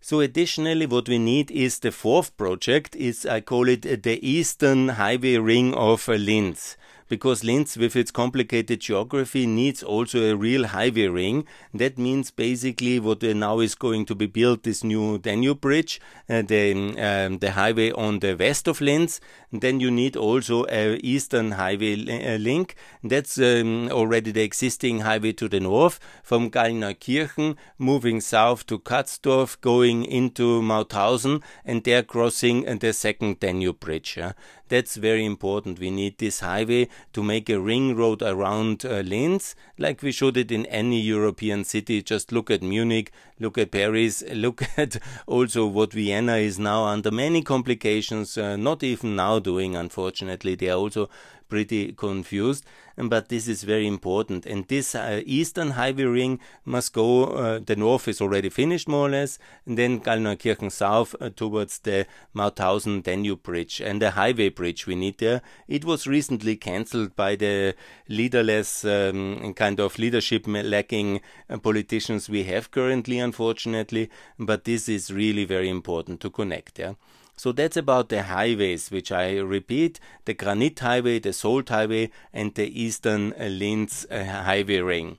So 0.00 0.20
additionally, 0.20 0.86
what 0.86 1.08
we 1.08 1.18
need 1.18 1.50
is 1.50 1.78
the 1.78 1.92
fourth 1.92 2.36
project 2.36 2.96
is 2.96 3.26
I 3.26 3.40
call 3.40 3.68
it 3.68 3.82
the 4.02 4.18
Eastern 4.28 4.88
Highway 4.88 5.36
Ring 5.36 5.74
of 5.74 6.08
Linz 6.08 6.76
because 7.08 7.44
Linz, 7.44 7.76
with 7.76 7.96
its 7.96 8.10
complicated 8.10 8.80
geography, 8.80 9.46
needs 9.46 9.82
also 9.82 10.22
a 10.22 10.36
real 10.36 10.66
highway 10.66 11.06
ring. 11.06 11.46
That 11.74 11.98
means 11.98 12.30
basically 12.30 13.00
what 13.00 13.22
now 13.22 13.60
is 13.60 13.74
going 13.74 14.06
to 14.06 14.14
be 14.14 14.26
built 14.26 14.62
this 14.62 14.84
new 14.84 15.18
Danube 15.18 15.60
bridge, 15.60 16.00
uh, 16.28 16.42
the 16.42 16.72
um, 16.98 17.38
the 17.38 17.52
highway 17.52 17.90
on 17.92 18.20
the 18.20 18.34
west 18.34 18.68
of 18.68 18.80
Linz. 18.80 19.20
then 19.50 19.80
you 19.80 19.90
need 19.90 20.16
also 20.16 20.66
a 20.68 20.96
eastern 21.02 21.52
highway 21.52 21.96
li 21.96 22.26
uh, 22.26 22.38
link. 22.38 22.74
That's 23.02 23.38
um, 23.38 23.88
already 23.90 24.30
the 24.30 24.42
existing 24.42 25.00
highway 25.00 25.32
to 25.32 25.48
the 25.48 25.60
north 25.60 25.98
from 26.22 26.50
Gallneukirchen, 26.50 27.56
moving 27.78 28.20
south 28.20 28.66
to 28.66 28.78
Katsdorf, 28.78 29.60
going 29.60 30.04
into 30.04 30.60
Mauthausen, 30.60 31.42
and 31.64 31.82
there 31.84 32.02
crossing 32.02 32.68
uh, 32.68 32.76
the 32.78 32.92
second 32.92 33.40
Danube 33.40 33.80
bridge. 33.80 34.16
Yeah. 34.16 34.32
That's 34.68 34.96
very 34.96 35.24
important. 35.24 35.78
We 35.78 35.90
need 35.90 36.18
this 36.18 36.40
highway 36.40 36.88
to 37.12 37.22
make 37.22 37.48
a 37.48 37.60
ring 37.60 37.96
road 37.96 38.22
around 38.22 38.84
uh, 38.84 39.00
Linz, 39.00 39.54
like 39.78 40.02
we 40.02 40.12
should 40.12 40.36
it 40.36 40.52
in 40.52 40.66
any 40.66 41.00
European 41.00 41.64
city. 41.64 42.02
Just 42.02 42.32
look 42.32 42.50
at 42.50 42.62
Munich, 42.62 43.10
look 43.40 43.56
at 43.56 43.70
Paris, 43.70 44.22
look 44.32 44.62
at 44.76 44.98
also 45.26 45.66
what 45.66 45.92
Vienna 45.92 46.36
is 46.36 46.58
now 46.58 46.84
under 46.84 47.10
many 47.10 47.42
complications, 47.42 48.36
uh, 48.36 48.56
not 48.56 48.82
even 48.82 49.16
now 49.16 49.38
doing, 49.38 49.74
unfortunately. 49.74 50.54
They 50.54 50.68
are 50.68 50.78
also 50.78 51.08
pretty 51.48 51.92
confused. 51.92 52.64
But 53.00 53.28
this 53.28 53.46
is 53.46 53.62
very 53.62 53.86
important. 53.86 54.44
And 54.44 54.66
this 54.66 54.94
uh, 54.94 55.22
eastern 55.24 55.70
highway 55.70 56.02
ring 56.02 56.40
must 56.64 56.92
go, 56.92 57.26
uh, 57.26 57.60
the 57.64 57.76
north 57.76 58.08
is 58.08 58.20
already 58.20 58.48
finished 58.48 58.88
more 58.88 59.06
or 59.06 59.10
less, 59.10 59.38
and 59.66 59.78
then 59.78 60.00
Gallneukirchen 60.00 60.72
south 60.72 61.14
uh, 61.20 61.30
towards 61.30 61.78
the 61.78 62.06
Mauthausen 62.34 63.04
Danube 63.04 63.44
Bridge 63.44 63.80
and 63.80 64.02
the 64.02 64.10
highway 64.12 64.48
bridge 64.48 64.86
we 64.86 64.96
need 64.96 65.18
there. 65.18 65.42
It 65.68 65.84
was 65.84 66.08
recently 66.08 66.56
cancelled 66.56 67.14
by 67.14 67.36
the 67.36 67.76
leaderless 68.08 68.84
um, 68.84 69.54
kind 69.54 69.78
of 69.78 69.98
leadership 69.98 70.46
lacking 70.48 71.20
uh, 71.48 71.58
politicians 71.58 72.28
we 72.28 72.44
have 72.44 72.72
currently, 72.72 73.20
unfortunately. 73.20 74.10
But 74.38 74.64
this 74.64 74.88
is 74.88 75.12
really 75.12 75.44
very 75.44 75.68
important 75.68 76.20
to 76.22 76.30
connect. 76.30 76.80
Yeah. 76.80 76.94
So 77.38 77.52
that's 77.52 77.76
about 77.76 78.08
the 78.08 78.24
highways, 78.24 78.90
which 78.90 79.12
I 79.12 79.38
repeat 79.38 80.00
the 80.24 80.34
Granite 80.34 80.80
Highway, 80.80 81.20
the 81.20 81.32
Salt 81.32 81.68
Highway, 81.68 82.10
and 82.32 82.52
the 82.52 82.66
Eastern 82.66 83.32
Linz 83.38 84.04
uh, 84.10 84.24
Highway 84.24 84.80
Ring. 84.80 85.18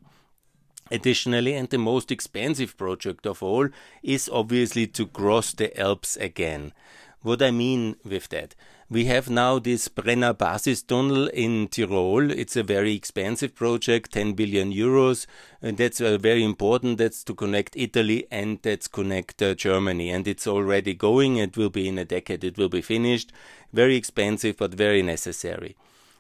Additionally, 0.91 1.53
and 1.53 1.69
the 1.69 1.77
most 1.77 2.11
expensive 2.11 2.75
project 2.75 3.25
of 3.25 3.41
all, 3.41 3.69
is 4.03 4.27
obviously 4.27 4.85
to 4.87 5.07
cross 5.07 5.53
the 5.53 5.79
Alps 5.79 6.17
again. 6.17 6.73
What 7.21 7.41
I 7.41 7.51
mean 7.51 7.95
with 8.03 8.27
that? 8.29 8.53
We 8.91 9.05
have 9.05 9.29
now 9.29 9.59
this 9.59 9.87
Brenner 9.87 10.33
Basis 10.33 10.81
Tunnel 10.81 11.27
in 11.27 11.67
Tyrol. 11.67 12.31
It's 12.31 12.55
a 12.55 12.63
very 12.63 12.95
expensive 12.95 13.53
project, 13.53 14.13
10 14.13 14.33
billion 14.33 14.73
euros. 14.73 15.27
And 15.61 15.77
that's 15.77 16.01
uh, 16.01 16.17
very 16.17 16.43
important. 16.43 16.97
That's 16.97 17.23
to 17.25 17.35
connect 17.35 17.75
Italy 17.75 18.25
and 18.31 18.57
that's 18.63 18.87
connect 18.87 19.43
uh, 19.43 19.53
Germany. 19.53 20.09
And 20.09 20.27
it's 20.27 20.47
already 20.47 20.95
going. 20.95 21.37
It 21.37 21.55
will 21.55 21.69
be 21.69 21.87
in 21.87 21.99
a 21.99 22.05
decade. 22.05 22.43
It 22.43 22.57
will 22.57 22.67
be 22.67 22.81
finished. 22.81 23.31
Very 23.71 23.95
expensive, 23.95 24.57
but 24.57 24.73
very 24.73 25.03
necessary. 25.03 25.75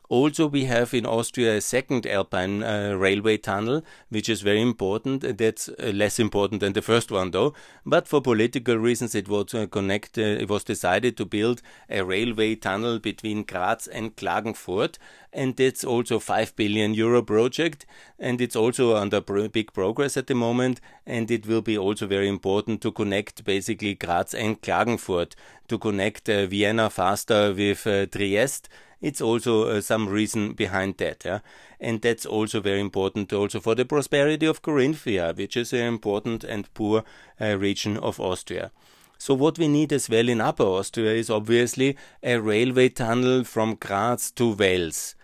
Also, 0.09 0.47
we 0.47 0.65
have 0.65 0.95
in 0.95 1.05
Austria 1.05 1.57
a 1.57 1.61
second 1.61 2.07
Alpine 2.07 2.63
uh, 2.63 2.95
railway 2.97 3.37
tunnel, 3.37 3.83
which 4.09 4.27
is 4.27 4.41
very 4.41 4.59
important. 4.59 5.37
That's 5.37 5.69
uh, 5.69 5.91
less 5.93 6.17
important 6.19 6.61
than 6.61 6.73
the 6.73 6.81
first 6.81 7.11
one, 7.11 7.29
though. 7.29 7.53
But 7.85 8.07
for 8.07 8.19
political 8.19 8.75
reasons, 8.77 9.13
it 9.13 9.29
was 9.29 9.53
uh. 9.53 10.17
Uh, 10.17 10.21
it 10.21 10.49
was 10.49 10.63
decided 10.63 11.15
to 11.17 11.25
build 11.25 11.61
a 11.91 12.03
railway 12.03 12.55
tunnel 12.55 12.97
between 12.97 13.43
Graz 13.43 13.85
and 13.85 14.15
Klagenfurt, 14.15 14.97
and 15.31 15.59
it's 15.59 15.83
also 15.83 16.15
a 16.15 16.19
five 16.19 16.55
billion 16.55 16.95
euro 16.95 17.21
project, 17.21 17.85
and 18.17 18.41
it's 18.41 18.55
also 18.55 18.95
under 18.95 19.21
big 19.21 19.73
progress 19.73 20.17
at 20.17 20.25
the 20.25 20.33
moment. 20.33 20.81
And 21.05 21.29
it 21.29 21.45
will 21.45 21.61
be 21.61 21.77
also 21.77 22.07
very 22.07 22.27
important 22.27 22.81
to 22.81 22.91
connect 22.91 23.43
basically 23.43 23.93
Graz 23.93 24.33
and 24.33 24.59
Klagenfurt 24.59 25.33
to 25.67 25.77
connect 25.77 26.27
uh, 26.29 26.47
Vienna 26.47 26.89
faster 26.89 27.53
with 27.53 27.85
uh, 27.85 28.07
Trieste 28.07 28.69
it's 29.01 29.21
also 29.21 29.63
uh, 29.63 29.81
some 29.81 30.07
reason 30.09 30.53
behind 30.53 30.97
that. 30.97 31.23
Yeah? 31.25 31.39
And 31.79 32.01
that's 32.01 32.25
also 32.25 32.59
very 32.59 32.79
important 32.79 33.31
also 33.31 33.59
for 33.59 33.75
the 33.75 33.85
prosperity 33.85 34.45
of 34.45 34.61
Carinthia, 34.61 35.35
which 35.35 35.55
is 35.55 35.73
an 35.73 35.87
important 35.87 36.43
and 36.43 36.73
poor 36.73 37.03
uh, 37.39 37.57
region 37.57 37.97
of 37.97 38.19
Austria. 38.19 38.71
So 39.17 39.33
what 39.33 39.59
we 39.59 39.67
need 39.67 39.91
as 39.91 40.09
well 40.09 40.29
in 40.29 40.41
Upper 40.41 40.63
Austria 40.63 41.11
is 41.11 41.29
obviously 41.29 41.97
a 42.23 42.39
railway 42.39 42.89
tunnel 42.89 43.43
from 43.43 43.75
Graz 43.75 44.31
to 44.31 44.53
Wels. 44.53 45.15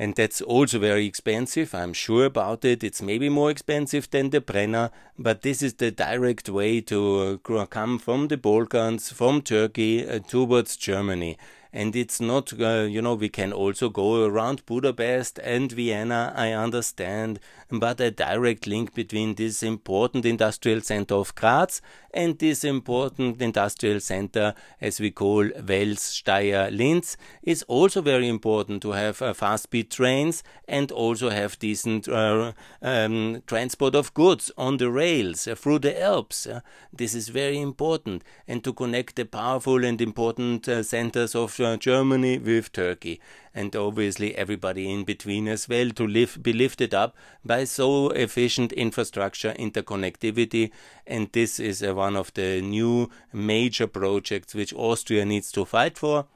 And 0.00 0.14
that's 0.14 0.40
also 0.40 0.78
very 0.78 1.06
expensive, 1.06 1.74
I'm 1.74 1.92
sure 1.92 2.24
about 2.24 2.64
it. 2.64 2.84
It's 2.84 3.02
maybe 3.02 3.28
more 3.28 3.50
expensive 3.50 4.08
than 4.10 4.30
the 4.30 4.40
Brenner, 4.40 4.90
but 5.18 5.42
this 5.42 5.60
is 5.60 5.74
the 5.74 5.90
direct 5.90 6.48
way 6.48 6.80
to 6.82 7.40
uh, 7.48 7.66
come 7.66 7.98
from 7.98 8.28
the 8.28 8.36
Balkans, 8.36 9.10
from 9.10 9.42
Turkey 9.42 10.08
uh, 10.08 10.20
towards 10.20 10.76
Germany 10.76 11.36
and 11.72 11.94
it's 11.94 12.20
not 12.20 12.52
uh, 12.60 12.86
you 12.88 13.02
know 13.02 13.14
we 13.14 13.28
can 13.28 13.52
also 13.52 13.88
go 13.88 14.24
around 14.24 14.64
budapest 14.66 15.38
and 15.40 15.72
vienna 15.72 16.32
i 16.36 16.52
understand 16.52 17.38
but 17.70 18.00
a 18.00 18.10
direct 18.10 18.66
link 18.66 18.94
between 18.94 19.34
this 19.34 19.62
important 19.62 20.24
industrial 20.24 20.80
center 20.80 21.14
of 21.14 21.34
graz 21.34 21.80
and 22.12 22.38
this 22.38 22.64
important 22.64 23.40
industrial 23.42 24.00
center 24.00 24.54
as 24.80 25.00
we 25.00 25.10
call 25.10 25.48
wels 25.66 26.00
steyr 26.00 26.70
linz 26.70 27.16
is 27.42 27.62
also 27.64 28.00
very 28.00 28.28
important 28.28 28.80
to 28.80 28.92
have 28.92 29.20
uh, 29.20 29.32
fast 29.34 29.64
speed 29.64 29.90
trains 29.90 30.42
and 30.66 30.90
also 30.92 31.30
have 31.30 31.58
decent 31.58 32.08
uh, 32.08 32.52
um, 32.82 33.42
transport 33.46 33.94
of 33.94 34.14
goods 34.14 34.50
on 34.56 34.78
the 34.78 34.90
rails 34.90 35.46
uh, 35.46 35.54
through 35.54 35.78
the 35.78 36.02
alps 36.02 36.48
this 36.92 37.14
is 37.14 37.28
very 37.28 37.60
important 37.60 38.24
and 38.46 38.64
to 38.64 38.72
connect 38.72 39.16
the 39.16 39.24
powerful 39.24 39.84
and 39.84 40.00
important 40.00 40.68
uh, 40.68 40.82
centers 40.82 41.34
of 41.34 41.60
uh, 41.60 41.76
Germany 41.76 42.38
with 42.38 42.72
Turkey. 42.72 43.20
And 43.58 43.74
obviously 43.74 44.36
everybody 44.36 44.88
in 44.88 45.02
between 45.04 45.48
as 45.48 45.68
well 45.68 45.90
to 45.90 46.06
be 46.38 46.52
lifted 46.52 46.94
up 46.94 47.16
by 47.44 47.64
so 47.64 48.10
efficient 48.10 48.72
infrastructure 48.72 49.52
interconnectivity. 49.54 50.70
And 51.04 51.28
this 51.32 51.58
is 51.58 51.82
one 51.82 52.14
of 52.14 52.32
the 52.34 52.62
new 52.62 53.10
major 53.32 53.88
projects 53.88 54.54
which 54.54 54.72
Austria 54.74 55.24
needs 55.24 55.50
to 55.52 55.64
fight 55.64 55.98
for 55.98 56.26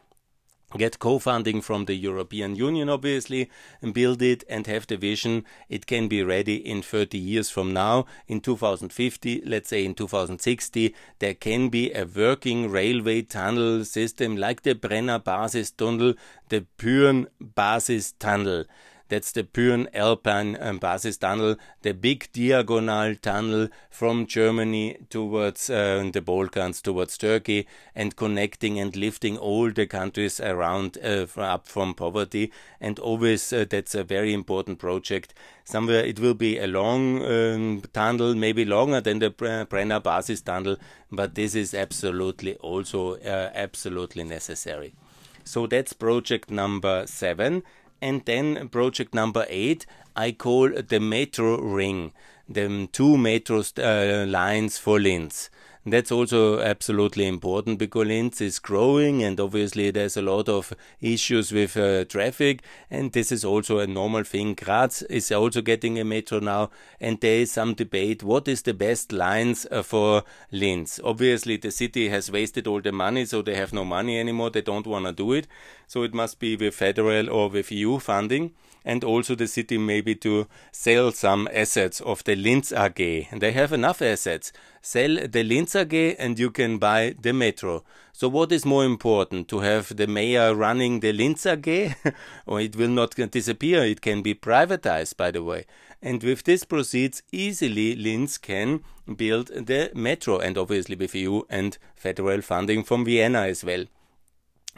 get 0.76 0.98
co-funding 0.98 1.60
from 1.60 1.84
the 1.84 1.94
European 1.94 2.56
Union 2.56 2.88
obviously 2.88 3.50
and 3.80 3.94
build 3.94 4.22
it 4.22 4.44
and 4.48 4.66
have 4.66 4.86
the 4.86 4.96
vision. 4.96 5.44
It 5.68 5.86
can 5.86 6.08
be 6.08 6.22
ready 6.22 6.56
in 6.56 6.82
30 6.82 7.18
years 7.18 7.50
from 7.50 7.72
now. 7.72 8.06
In 8.26 8.40
2050 8.40 9.42
let's 9.46 9.68
say 9.68 9.84
in 9.84 9.94
2060 9.94 10.94
there 11.18 11.34
can 11.34 11.68
be 11.68 11.92
a 11.92 12.04
working 12.04 12.70
railway 12.70 13.22
tunnel 13.22 13.84
system 13.84 14.36
like 14.36 14.62
the 14.62 14.74
Brenner 14.74 15.18
Basis 15.18 15.70
Tunnel 15.70 16.14
the 16.48 16.66
Pyhrn 16.78 17.26
Basis 17.54 18.12
Tunnel 18.12 18.64
that's 19.12 19.32
the 19.32 19.44
Pyhrn 19.44 19.88
Alpine 19.92 20.56
um, 20.58 20.78
Basis 20.78 21.18
Tunnel, 21.18 21.56
the 21.82 21.92
big 21.92 22.32
diagonal 22.32 23.14
tunnel 23.16 23.68
from 23.90 24.26
Germany 24.26 24.96
towards 25.10 25.68
uh, 25.68 26.08
the 26.10 26.22
Balkans, 26.22 26.80
towards 26.80 27.18
Turkey, 27.18 27.66
and 27.94 28.16
connecting 28.16 28.80
and 28.80 28.96
lifting 28.96 29.36
all 29.36 29.70
the 29.70 29.86
countries 29.86 30.40
around 30.40 30.96
uh, 31.04 31.26
up 31.36 31.68
from 31.68 31.92
poverty. 31.92 32.50
And 32.80 32.98
always 32.98 33.52
uh, 33.52 33.66
that's 33.68 33.94
a 33.94 34.02
very 34.02 34.32
important 34.32 34.78
project. 34.78 35.34
Somewhere 35.64 36.06
it 36.06 36.18
will 36.18 36.32
be 36.32 36.58
a 36.58 36.66
long 36.66 37.22
um, 37.22 37.82
tunnel, 37.92 38.34
maybe 38.34 38.64
longer 38.64 39.02
than 39.02 39.18
the 39.18 39.28
Brenner 39.68 40.00
Basis 40.00 40.40
Tunnel, 40.40 40.78
but 41.10 41.34
this 41.34 41.54
is 41.54 41.74
absolutely 41.74 42.54
also 42.56 43.16
uh, 43.16 43.50
absolutely 43.54 44.24
necessary. 44.24 44.94
So 45.44 45.66
that's 45.66 45.92
project 45.92 46.50
number 46.50 47.06
seven. 47.06 47.62
And 48.02 48.24
then 48.24 48.68
project 48.68 49.14
number 49.14 49.46
eight, 49.48 49.86
I 50.16 50.32
call 50.32 50.70
the 50.70 50.98
metro 50.98 51.60
ring, 51.60 52.12
the 52.48 52.88
two 52.90 53.16
metro 53.16 53.62
uh, 53.78 54.26
lines 54.26 54.76
for 54.76 54.98
Linz. 54.98 55.50
That's 55.84 56.12
also 56.12 56.60
absolutely 56.60 57.26
important 57.26 57.80
because 57.80 58.06
Linz 58.06 58.40
is 58.40 58.60
growing 58.60 59.24
and 59.24 59.40
obviously 59.40 59.90
there's 59.90 60.16
a 60.16 60.22
lot 60.22 60.48
of 60.48 60.72
issues 61.00 61.50
with 61.50 61.76
uh, 61.76 62.04
traffic 62.04 62.62
and 62.88 63.10
this 63.10 63.32
is 63.32 63.44
also 63.44 63.80
a 63.80 63.86
normal 63.88 64.22
thing. 64.22 64.54
Graz 64.54 65.02
is 65.02 65.32
also 65.32 65.60
getting 65.60 65.98
a 65.98 66.04
metro 66.04 66.38
now 66.38 66.70
and 67.00 67.20
there 67.20 67.40
is 67.40 67.50
some 67.50 67.74
debate 67.74 68.22
what 68.22 68.46
is 68.46 68.62
the 68.62 68.74
best 68.74 69.10
lines 69.10 69.66
uh, 69.72 69.82
for 69.82 70.22
Linz. 70.52 71.00
Obviously 71.02 71.56
the 71.56 71.72
city 71.72 72.10
has 72.10 72.30
wasted 72.30 72.68
all 72.68 72.80
the 72.80 72.92
money 72.92 73.24
so 73.24 73.42
they 73.42 73.56
have 73.56 73.72
no 73.72 73.84
money 73.84 74.20
anymore. 74.20 74.50
They 74.50 74.62
don't 74.62 74.86
want 74.86 75.06
to 75.06 75.12
do 75.12 75.32
it. 75.32 75.48
So 75.88 76.04
it 76.04 76.14
must 76.14 76.38
be 76.38 76.54
with 76.54 76.76
federal 76.76 77.28
or 77.28 77.48
with 77.48 77.72
EU 77.72 77.98
funding 77.98 78.52
and 78.84 79.04
also 79.04 79.34
the 79.34 79.46
city 79.46 79.78
maybe 79.78 80.14
to 80.16 80.46
sell 80.70 81.12
some 81.12 81.48
assets 81.52 82.00
of 82.00 82.24
the 82.24 82.36
Linz 82.36 82.72
AG. 82.72 83.28
They 83.32 83.52
have 83.52 83.72
enough 83.72 84.02
assets. 84.02 84.52
Sell 84.80 85.16
the 85.28 85.44
Linz 85.44 85.76
AG 85.76 86.16
and 86.16 86.38
you 86.38 86.50
can 86.50 86.78
buy 86.78 87.14
the 87.20 87.32
metro. 87.32 87.84
So 88.12 88.28
what 88.28 88.52
is 88.52 88.64
more 88.64 88.84
important? 88.84 89.48
To 89.48 89.60
have 89.60 89.96
the 89.96 90.06
mayor 90.06 90.54
running 90.54 91.00
the 91.00 91.12
Linz 91.12 91.46
AG? 91.46 91.94
or 92.46 92.60
it 92.60 92.76
will 92.76 92.88
not 92.88 93.14
disappear. 93.14 93.84
It 93.84 94.00
can 94.00 94.22
be 94.22 94.34
privatized, 94.34 95.16
by 95.16 95.30
the 95.30 95.42
way. 95.42 95.66
And 96.02 96.22
with 96.22 96.42
this 96.42 96.64
proceeds, 96.64 97.22
easily 97.30 97.94
Linz 97.94 98.38
can 98.38 98.82
build 99.16 99.48
the 99.48 99.90
metro 99.94 100.38
and 100.38 100.58
obviously 100.58 100.96
with 100.96 101.14
EU 101.14 101.42
and 101.48 101.78
federal 101.94 102.42
funding 102.42 102.82
from 102.82 103.04
Vienna 103.04 103.42
as 103.42 103.64
well 103.64 103.84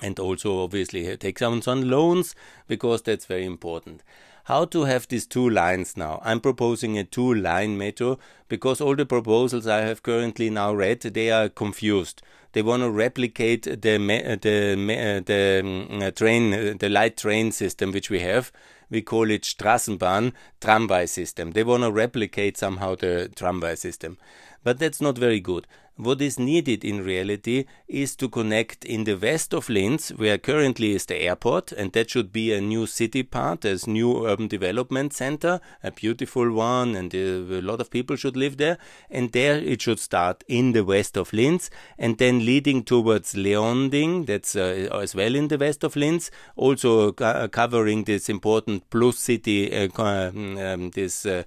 and 0.01 0.19
also 0.19 0.63
obviously 0.63 1.17
take 1.17 1.39
some 1.39 1.63
on 1.67 1.89
loans 1.89 2.35
because 2.67 3.03
that's 3.03 3.27
very 3.27 3.45
important. 3.45 4.03
How 4.45 4.67
to 4.67 4.85
have 4.85 5.09
these 5.09 5.27
two 5.27 5.49
lines 5.49 5.97
now? 5.97 6.21
I'm 6.23 6.41
proposing 6.41 6.99
a 6.99 7.05
two 7.05 7.33
line 7.33 7.79
metro 7.79 8.19
because 8.49 8.81
all 8.81 8.95
the 8.95 9.07
proposals 9.07 9.67
I 9.67 9.81
have 9.81 10.03
currently 10.03 10.51
now 10.51 10.75
read 10.75 11.01
they 11.01 11.31
are 11.31 11.49
confused. 11.49 12.21
They 12.53 12.61
want 12.61 12.83
to 12.83 12.91
replicate 12.91 13.63
the 13.63 13.77
the 13.79 15.23
the 15.27 15.61
um, 15.61 16.13
train 16.13 16.77
the 16.77 16.89
light 16.91 17.17
train 17.17 17.53
system 17.53 17.91
which 17.91 18.11
we 18.11 18.21
have. 18.21 18.53
We 18.91 19.01
call 19.01 19.31
it 19.31 19.43
Straßenbahn 19.43 20.33
tramway 20.61 21.07
system. 21.07 21.53
They 21.53 21.65
want 21.65 21.83
to 21.83 21.91
replicate 21.91 22.59
somehow 22.59 22.97
the 22.97 23.31
tramway 23.35 23.77
system, 23.77 24.19
but 24.65 24.79
that's 24.79 25.01
not 25.01 25.17
very 25.17 25.41
good. 25.41 25.67
What 25.97 26.21
is 26.21 26.41
needed 26.41 26.85
in 26.85 27.05
reality 27.05 27.67
is 27.87 28.17
to 28.17 28.29
connect 28.29 28.85
in 28.85 29.05
the 29.05 29.15
west 29.15 29.55
of 29.55 29.69
Linz, 29.69 30.09
where 30.09 30.39
currently 30.39 30.93
is 30.93 31.07
the 31.07 31.15
airport, 31.15 31.71
and 31.71 31.93
that 31.93 32.11
should 32.11 32.33
be 32.33 32.53
a 32.53 32.61
new 32.61 32.87
city 32.87 33.23
part, 33.23 33.65
as 33.65 33.87
new 33.87 34.27
urban 34.27 34.49
development 34.49 35.13
center, 35.13 35.61
a 35.85 35.93
beautiful 35.93 36.51
one, 36.51 36.97
and 36.97 37.15
uh, 37.15 37.19
a 37.19 37.63
lot 37.63 37.81
of 37.81 37.93
people 37.93 38.17
should 38.17 38.37
live 38.37 38.57
there. 38.57 38.77
And 39.09 39.31
there 39.31 39.57
it 39.57 39.83
should 39.83 40.01
start 40.01 40.43
in 40.49 40.73
the 40.73 40.83
west 40.83 41.17
of 41.17 41.33
Linz, 41.33 41.71
and 41.97 42.19
then 42.19 42.45
leading 42.45 42.83
towards 42.83 43.35
Leonding, 43.35 44.27
that's 44.27 44.57
uh, 44.57 44.89
as 45.01 45.15
well 45.15 45.37
in 45.37 45.47
the 45.47 45.59
west 45.59 45.85
of 45.85 45.95
Linz, 45.95 46.33
also 46.57 47.13
uh, 47.13 47.47
covering 47.47 48.03
this 48.03 48.29
important 48.29 48.91
plus 48.91 49.17
city, 49.17 49.73
uh, 49.73 49.89
um, 49.97 50.91
this 50.91 51.25
uh, 51.25 51.45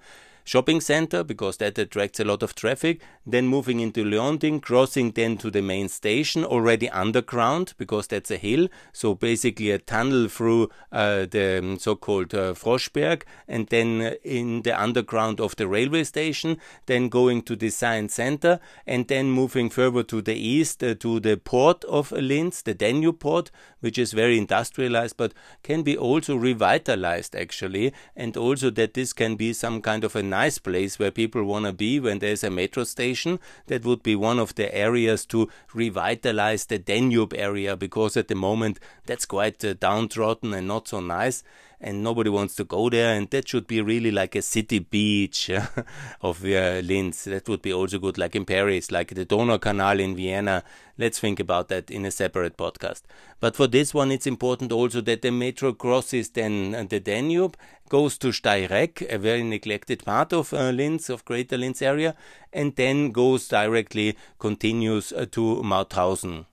shopping 0.47 0.81
center 0.81 1.23
because 1.23 1.57
that 1.57 1.77
attracts 1.77 2.19
a 2.19 2.25
lot 2.25 2.41
of 2.41 2.55
traffic. 2.55 3.01
Then 3.25 3.47
moving 3.47 3.79
into 3.79 4.03
Leonding, 4.03 4.61
crossing 4.61 5.11
then 5.11 5.37
to 5.37 5.51
the 5.51 5.61
main 5.61 5.89
station 5.89 6.43
already 6.43 6.89
underground 6.89 7.73
because 7.77 8.07
that's 8.07 8.31
a 8.31 8.37
hill. 8.37 8.67
So 8.93 9.13
basically 9.13 9.71
a 9.71 9.77
tunnel 9.77 10.27
through 10.27 10.69
uh, 10.91 11.27
the 11.29 11.59
um, 11.61 11.77
so-called 11.77 12.33
uh, 12.33 12.53
Froschberg 12.53 13.23
and 13.47 13.67
then 13.67 14.15
in 14.23 14.63
the 14.63 14.81
underground 14.81 15.39
of 15.39 15.55
the 15.57 15.67
railway 15.67 16.03
station. 16.03 16.57
Then 16.87 17.09
going 17.09 17.43
to 17.43 17.55
the 17.55 17.67
design 17.67 18.07
center 18.07 18.59
and 18.85 19.07
then 19.07 19.29
moving 19.29 19.69
further 19.69 20.03
to 20.03 20.21
the 20.21 20.35
east 20.35 20.81
uh, 20.81 20.95
to 20.95 21.19
the 21.19 21.35
port 21.35 21.83
of 21.85 22.11
Linz, 22.13 22.61
the 22.61 22.73
Danube 22.73 23.19
port, 23.19 23.51
which 23.81 23.97
is 23.97 24.13
very 24.13 24.37
industrialized 24.37 25.17
but 25.17 25.33
can 25.63 25.83
be 25.83 25.97
also 25.97 26.37
revitalized 26.37 27.35
actually, 27.35 27.93
and 28.15 28.37
also 28.37 28.69
that 28.69 28.93
this 28.93 29.11
can 29.11 29.35
be 29.35 29.51
some 29.51 29.81
kind 29.81 30.03
of 30.05 30.15
a 30.15 30.23
nice 30.37 30.57
place 30.59 30.99
where 30.99 31.11
people 31.11 31.43
want 31.43 31.65
to 31.65 31.73
be 31.73 31.99
when 31.99 32.19
there's 32.19 32.43
a 32.43 32.49
metro 32.49 32.83
station. 32.83 33.39
That 33.67 33.85
would 33.85 34.03
be 34.03 34.15
one 34.15 34.39
of 34.39 34.55
the 34.55 34.67
areas 34.87 35.25
to 35.27 35.49
revitalize 35.73 36.65
the 36.65 36.79
Danube 36.79 37.33
area 37.33 37.75
because 37.75 38.15
at 38.17 38.27
the 38.27 38.35
moment 38.35 38.79
that's 39.07 39.25
quite 39.25 39.63
uh, 39.65 39.73
downtrodden 39.73 40.53
and 40.53 40.67
not 40.67 40.87
so 40.87 40.99
nice 40.99 41.43
and 41.79 42.03
nobody 42.03 42.29
wants 42.29 42.55
to 42.55 42.63
go 42.63 42.89
there. 42.89 43.13
And 43.13 43.29
that 43.29 43.47
should 43.47 43.67
be 43.67 43.81
really 43.81 44.11
like 44.11 44.35
a 44.35 44.41
city 44.41 44.79
beach 44.79 45.49
of 46.21 46.43
uh, 46.43 46.81
Linz. 46.83 47.25
That 47.25 47.47
would 47.47 47.61
be 47.61 47.73
also 47.73 47.99
good, 47.99 48.17
like 48.17 48.35
in 48.35 48.45
Paris, 48.45 48.91
like 48.91 49.13
the 49.13 49.25
Donau 49.25 49.57
Canal 49.59 49.99
in 49.99 50.15
Vienna. 50.15 50.63
Let's 50.97 51.19
think 51.19 51.39
about 51.39 51.69
that 51.69 51.91
in 51.91 52.05
a 52.05 52.11
separate 52.11 52.57
podcast. 52.57 53.03
But 53.39 53.55
for 53.55 53.67
this 53.67 53.93
one, 53.93 54.11
it's 54.11 54.25
important 54.25 54.71
also 54.71 55.01
that 55.01 55.21
the 55.21 55.31
metro 55.31 55.73
crosses 55.73 56.29
then 56.29 56.73
uh, 56.73 56.85
the 56.89 56.99
Danube, 56.99 57.55
goes 57.89 58.17
to 58.17 58.27
Steyregg, 58.29 59.05
a 59.09 59.17
very 59.17 59.43
neglected 59.43 60.03
part 60.03 60.33
of 60.33 60.53
uh, 60.53 60.71
Linz, 60.71 61.09
of 61.09 61.23
Greater 61.23 61.57
Linz 61.57 61.81
area, 61.81 62.15
and 62.51 62.75
then 62.75 63.11
goes 63.11 63.47
directly, 63.47 64.17
continues 64.39 65.13
uh, 65.13 65.25
to 65.31 65.61
Mauthausen 65.63 66.45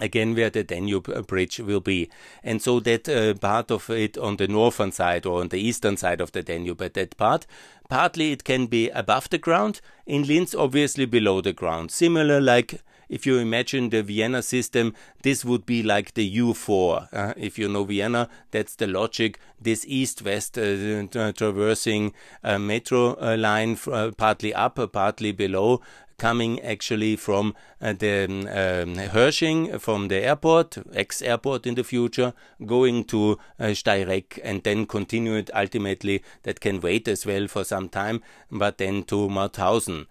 again 0.00 0.34
where 0.34 0.50
the 0.50 0.64
Danube 0.64 1.08
uh, 1.08 1.22
bridge 1.22 1.58
will 1.60 1.80
be. 1.80 2.10
And 2.42 2.60
so 2.60 2.80
that 2.80 3.08
uh, 3.08 3.34
part 3.34 3.70
of 3.70 3.88
it 3.90 4.18
on 4.18 4.36
the 4.36 4.48
northern 4.48 4.92
side 4.92 5.26
or 5.26 5.40
on 5.40 5.48
the 5.48 5.60
eastern 5.60 5.96
side 5.96 6.20
of 6.20 6.32
the 6.32 6.42
Danube 6.42 6.82
at 6.82 6.94
that 6.94 7.16
part, 7.16 7.46
partly 7.88 8.32
it 8.32 8.44
can 8.44 8.66
be 8.66 8.90
above 8.90 9.30
the 9.30 9.38
ground, 9.38 9.80
in 10.06 10.24
Linz 10.24 10.54
obviously 10.54 11.06
below 11.06 11.40
the 11.40 11.52
ground. 11.52 11.90
Similar 11.90 12.40
like 12.40 12.82
if 13.08 13.26
you 13.26 13.38
imagine 13.38 13.90
the 13.90 14.02
Vienna 14.02 14.42
system, 14.42 14.94
this 15.22 15.44
would 15.44 15.66
be 15.66 15.82
like 15.82 16.14
the 16.14 16.38
U4. 16.38 17.08
Uh, 17.12 17.34
if 17.36 17.58
you 17.58 17.68
know 17.68 17.84
Vienna, 17.84 18.28
that's 18.50 18.76
the 18.76 18.86
logic. 18.86 19.38
This 19.60 19.84
east-west 19.86 20.58
uh, 20.58 21.32
traversing 21.32 22.12
uh, 22.42 22.58
metro 22.58 23.14
uh, 23.20 23.36
line, 23.36 23.78
uh, 23.90 24.10
partly 24.16 24.54
up, 24.54 24.78
partly 24.92 25.32
below, 25.32 25.80
coming 26.18 26.60
actually 26.62 27.16
from 27.16 27.54
uh, 27.80 27.92
the 27.92 28.24
um, 28.24 28.94
Hörsching, 28.94 29.80
from 29.80 30.08
the 30.08 30.16
airport, 30.16 30.78
ex-airport 30.94 31.66
in 31.66 31.74
the 31.74 31.84
future, 31.84 32.32
going 32.64 33.04
to 33.04 33.38
uh, 33.58 33.64
Steyregg 33.66 34.38
and 34.42 34.62
then 34.62 34.86
continue 34.86 35.34
it 35.34 35.50
ultimately. 35.54 36.22
That 36.44 36.60
can 36.60 36.80
wait 36.80 37.08
as 37.08 37.26
well 37.26 37.48
for 37.48 37.64
some 37.64 37.88
time, 37.88 38.22
but 38.50 38.78
then 38.78 39.04
to 39.04 39.28
Mauthausen. 39.28 40.06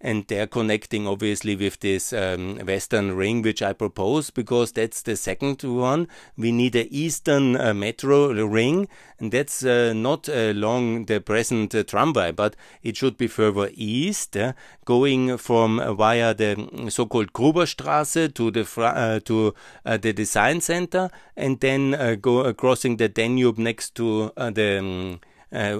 And 0.00 0.26
they're 0.28 0.46
connecting 0.46 1.06
obviously 1.06 1.56
with 1.56 1.80
this 1.80 2.12
um, 2.12 2.56
western 2.66 3.16
ring 3.16 3.42
which 3.42 3.62
I 3.62 3.72
propose 3.72 4.30
because 4.30 4.72
that's 4.72 5.02
the 5.02 5.16
second 5.16 5.62
one. 5.62 6.08
We 6.36 6.52
need 6.52 6.76
a 6.76 6.88
eastern 6.94 7.56
uh, 7.56 7.74
metro 7.74 8.32
ring, 8.46 8.88
and 9.18 9.32
that's 9.32 9.64
uh, 9.64 9.92
not 9.94 10.28
along 10.28 11.06
the 11.06 11.20
present 11.20 11.74
uh, 11.74 11.82
tramway, 11.82 12.32
but 12.32 12.54
it 12.82 12.96
should 12.96 13.16
be 13.16 13.26
further 13.26 13.70
east, 13.74 14.36
uh, 14.36 14.52
going 14.84 15.36
from 15.38 15.80
uh, 15.80 15.92
via 15.94 16.34
the 16.34 16.88
so-called 16.88 17.32
Gruberstraße 17.32 18.34
to 18.34 18.50
the 18.50 19.22
to 19.24 19.54
the 19.84 20.12
design 20.12 20.60
center, 20.60 21.10
and 21.36 21.60
then 21.60 22.18
go 22.20 22.52
crossing 22.54 22.96
the 22.96 23.08
Danube 23.08 23.58
next 23.58 23.94
to 23.96 24.32
the 24.36 24.78
um, 24.78 25.20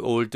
old. 0.02 0.35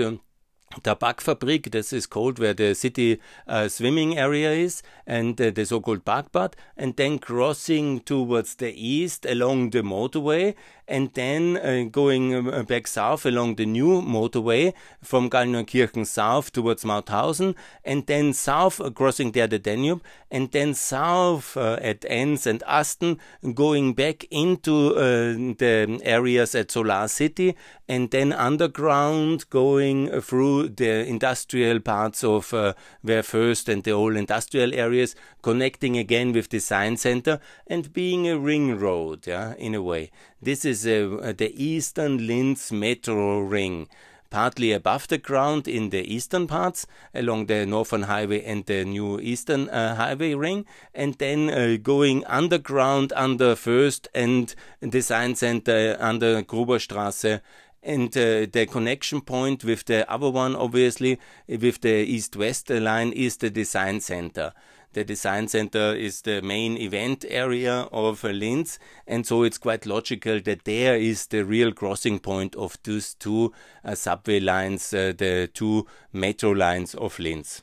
Tabakfabrik, 0.81 1.71
this 1.71 1.93
is 1.93 2.07
called 2.07 2.39
where 2.39 2.55
the 2.55 2.75
city 2.75 3.21
uh, 3.47 3.69
swimming 3.69 4.17
area 4.17 4.51
is, 4.53 4.83
and 5.07 5.39
uh, 5.41 5.51
the 5.51 5.67
so 5.67 5.81
called 5.81 6.05
Parkbad, 6.05 6.55
and 6.77 6.97
then 6.97 7.19
crossing 7.19 8.01
towards 8.01 8.55
the 8.55 8.73
east 8.73 9.27
along 9.27 9.71
the 9.71 9.83
motorway, 9.83 10.55
and 10.89 11.13
then 11.15 11.59
uh, 11.59 11.85
going 11.91 12.49
uh, 12.49 12.63
back 12.63 12.87
south 12.87 13.27
along 13.27 13.57
the 13.57 13.67
new 13.67 14.01
motorway 14.03 14.73
from 15.03 15.31
Gallneukirchen 15.31 16.07
south 16.07 16.53
towards 16.53 16.85
Mauthausen, 16.85 17.55
and 17.85 18.07
then 18.07 18.33
south 18.33 18.81
uh, 18.81 18.91
crossing 18.91 19.33
there 19.33 19.47
the 19.47 19.59
Danube, 19.59 20.03
and 20.31 20.51
then 20.53 20.75
south 20.75 21.57
uh, 21.57 21.79
at 21.83 22.05
Enns 22.09 22.47
and 22.47 22.63
Asten, 22.67 23.19
going 23.55 23.93
back 23.93 24.25
into 24.31 24.95
uh, 24.97 25.35
the 25.59 26.01
areas 26.03 26.55
at 26.55 26.71
Solar 26.71 27.07
City, 27.09 27.55
and 27.89 28.11
then 28.11 28.33
underground 28.33 29.49
going 29.51 30.09
through 30.23 30.71
the 30.71 31.07
industrial 31.07 31.79
parts 31.81 32.25
of 32.25 32.55
uh, 32.55 32.73
and 33.05 33.85
the 33.85 33.91
old 33.91 34.17
industrial 34.17 34.73
areas, 34.75 35.15
connecting 35.43 35.99
again 35.99 36.33
with 36.33 36.49
the 36.49 36.63
design 36.63 36.97
center 36.97 37.41
and 37.67 37.93
being 37.93 38.29
a 38.29 38.39
ring 38.39 38.79
road, 38.79 39.27
yeah, 39.27 39.55
in 39.59 39.75
a 39.75 39.83
way. 39.83 40.11
This 40.41 40.65
is 40.65 40.72
uh, 40.73 41.33
the 41.37 41.53
Eastern 41.57 42.27
Linz 42.27 42.73
Metro 42.73 43.41
Ring 43.41 43.89
partly 44.33 44.73
above 44.73 45.07
the 45.09 45.19
ground 45.19 45.69
in 45.69 45.91
the 45.91 46.03
eastern 46.13 46.47
parts 46.47 46.87
along 47.15 47.47
the 47.47 47.67
Northern 47.67 48.05
Highway 48.05 48.43
and 48.43 48.65
the 48.65 48.83
new 48.85 49.21
Eastern 49.21 49.69
uh, 49.69 49.95
Highway 49.95 50.35
ring, 50.35 50.65
and 50.95 51.15
then 51.19 51.51
uh, 51.51 51.77
going 51.81 52.25
underground 52.25 53.13
under 53.15 53.55
First 53.55 54.09
and 54.15 54.55
Design 54.81 55.35
Center 55.35 55.97
under 56.01 56.43
Gruberstraße. 56.43 57.41
And 57.85 58.17
uh, 58.17 58.47
the 58.51 58.67
connection 58.71 59.21
point 59.21 59.65
with 59.65 59.85
the 59.85 60.11
other 60.11 60.31
one, 60.31 60.57
obviously, 60.57 61.19
with 61.49 61.81
the 61.83 61.97
east 62.15 62.35
west 62.37 62.71
line, 62.71 63.13
is 63.13 63.37
the 63.37 63.51
design 63.51 64.01
center. 64.01 64.53
The 64.93 65.05
design 65.05 65.49
center 65.49 65.95
is 65.95 66.21
the 66.21 66.43
main 66.43 66.77
event 66.77 67.25
area 67.29 67.89
of 67.93 68.23
Linz, 68.25 68.79
and 69.07 69.27
so 69.27 69.43
it's 69.43 69.57
quite 69.57 69.87
logical 69.87 70.39
that 70.41 70.65
there 70.65 70.97
is 70.97 71.29
the 71.29 71.45
real 71.45 71.73
crossing 71.73 72.19
point 72.19 72.55
of 72.57 72.77
these 72.83 73.15
two 73.15 73.53
uh, 73.85 73.95
subway 73.95 74.39
lines, 74.39 74.93
uh, 74.93 75.15
the 75.17 75.49
two 75.55 75.87
metro 76.13 76.51
lines 76.51 76.95
of 76.95 77.19
Linz. 77.19 77.63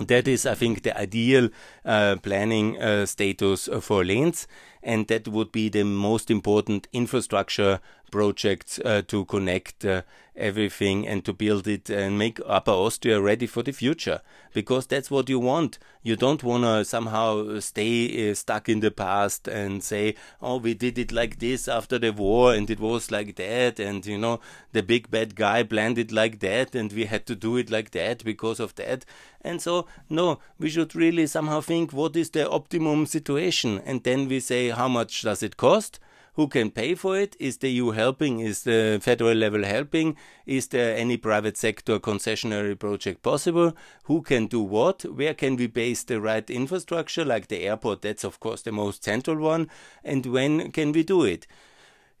That 0.00 0.28
is, 0.28 0.46
I 0.46 0.54
think, 0.54 0.82
the 0.82 0.98
ideal 0.98 1.50
planning 1.84 2.80
uh, 2.80 3.06
status 3.06 3.68
for 3.80 4.04
Linz, 4.04 4.46
and 4.82 5.06
that 5.08 5.28
would 5.28 5.52
be 5.52 5.68
the 5.68 5.84
most 5.84 6.30
important 6.30 6.88
infrastructure 6.92 7.80
projects 8.10 8.78
uh, 8.84 9.02
to 9.06 9.24
connect 9.24 9.84
uh, 9.84 10.02
everything 10.36 11.06
and 11.06 11.24
to 11.24 11.32
build 11.32 11.68
it 11.68 11.90
and 11.90 12.18
make 12.18 12.40
Upper 12.46 12.70
Austria 12.70 13.20
ready 13.20 13.46
for 13.46 13.62
the 13.62 13.72
future 13.72 14.20
because 14.52 14.86
that's 14.86 15.10
what 15.10 15.28
you 15.28 15.38
want. 15.38 15.78
You 16.02 16.16
don't 16.16 16.42
want 16.42 16.64
to 16.64 16.84
somehow 16.84 17.60
stay 17.60 18.30
uh, 18.30 18.34
stuck 18.34 18.68
in 18.68 18.80
the 18.80 18.90
past 18.90 19.46
and 19.48 19.82
say, 19.82 20.14
oh, 20.40 20.56
we 20.56 20.74
did 20.74 20.98
it 20.98 21.12
like 21.12 21.38
this 21.38 21.68
after 21.68 21.98
the 21.98 22.10
war 22.10 22.54
and 22.54 22.70
it 22.70 22.80
was 22.80 23.10
like 23.10 23.36
that 23.36 23.78
and 23.78 24.04
you 24.06 24.18
know, 24.18 24.40
the 24.72 24.82
big 24.82 25.10
bad 25.10 25.34
guy 25.34 25.62
planned 25.62 25.98
it 25.98 26.10
like 26.10 26.40
that 26.40 26.74
and 26.74 26.92
we 26.92 27.04
had 27.04 27.26
to 27.26 27.34
do 27.34 27.56
it 27.56 27.70
like 27.70 27.90
that 27.90 28.24
because 28.24 28.60
of 28.60 28.74
that. 28.76 29.04
And 29.42 29.60
so, 29.60 29.86
no, 30.08 30.38
we 30.58 30.68
should 30.68 30.94
really 30.94 31.26
somehow 31.26 31.60
think 31.70 31.92
what 31.92 32.16
is 32.16 32.30
the 32.30 32.50
optimum 32.50 33.06
situation 33.06 33.80
and 33.86 34.02
then 34.02 34.26
we 34.26 34.40
say, 34.40 34.70
how 34.70 34.88
much 34.88 35.22
does 35.22 35.40
it 35.40 35.56
cost? 35.56 36.00
Who 36.34 36.48
can 36.48 36.72
pay 36.72 36.96
for 36.96 37.16
it? 37.16 37.36
Is 37.38 37.58
the 37.58 37.70
EU 37.70 37.92
helping? 37.92 38.40
Is 38.40 38.64
the 38.64 38.98
federal 39.00 39.34
level 39.34 39.62
helping? 39.62 40.16
Is 40.46 40.66
there 40.66 40.96
any 40.96 41.16
private 41.16 41.56
sector 41.56 42.00
concessionary 42.00 42.76
project 42.76 43.22
possible? 43.22 43.72
Who 44.04 44.22
can 44.22 44.48
do 44.48 44.60
what? 44.60 45.04
Where 45.04 45.32
can 45.32 45.54
we 45.54 45.68
base 45.68 46.02
the 46.02 46.20
right 46.20 46.50
infrastructure, 46.50 47.24
like 47.24 47.46
the 47.46 47.62
airport? 47.62 48.02
That's, 48.02 48.24
of 48.24 48.40
course, 48.40 48.62
the 48.62 48.72
most 48.72 49.04
central 49.04 49.36
one. 49.36 49.70
And 50.02 50.26
when 50.26 50.72
can 50.72 50.90
we 50.90 51.04
do 51.04 51.22
it? 51.22 51.46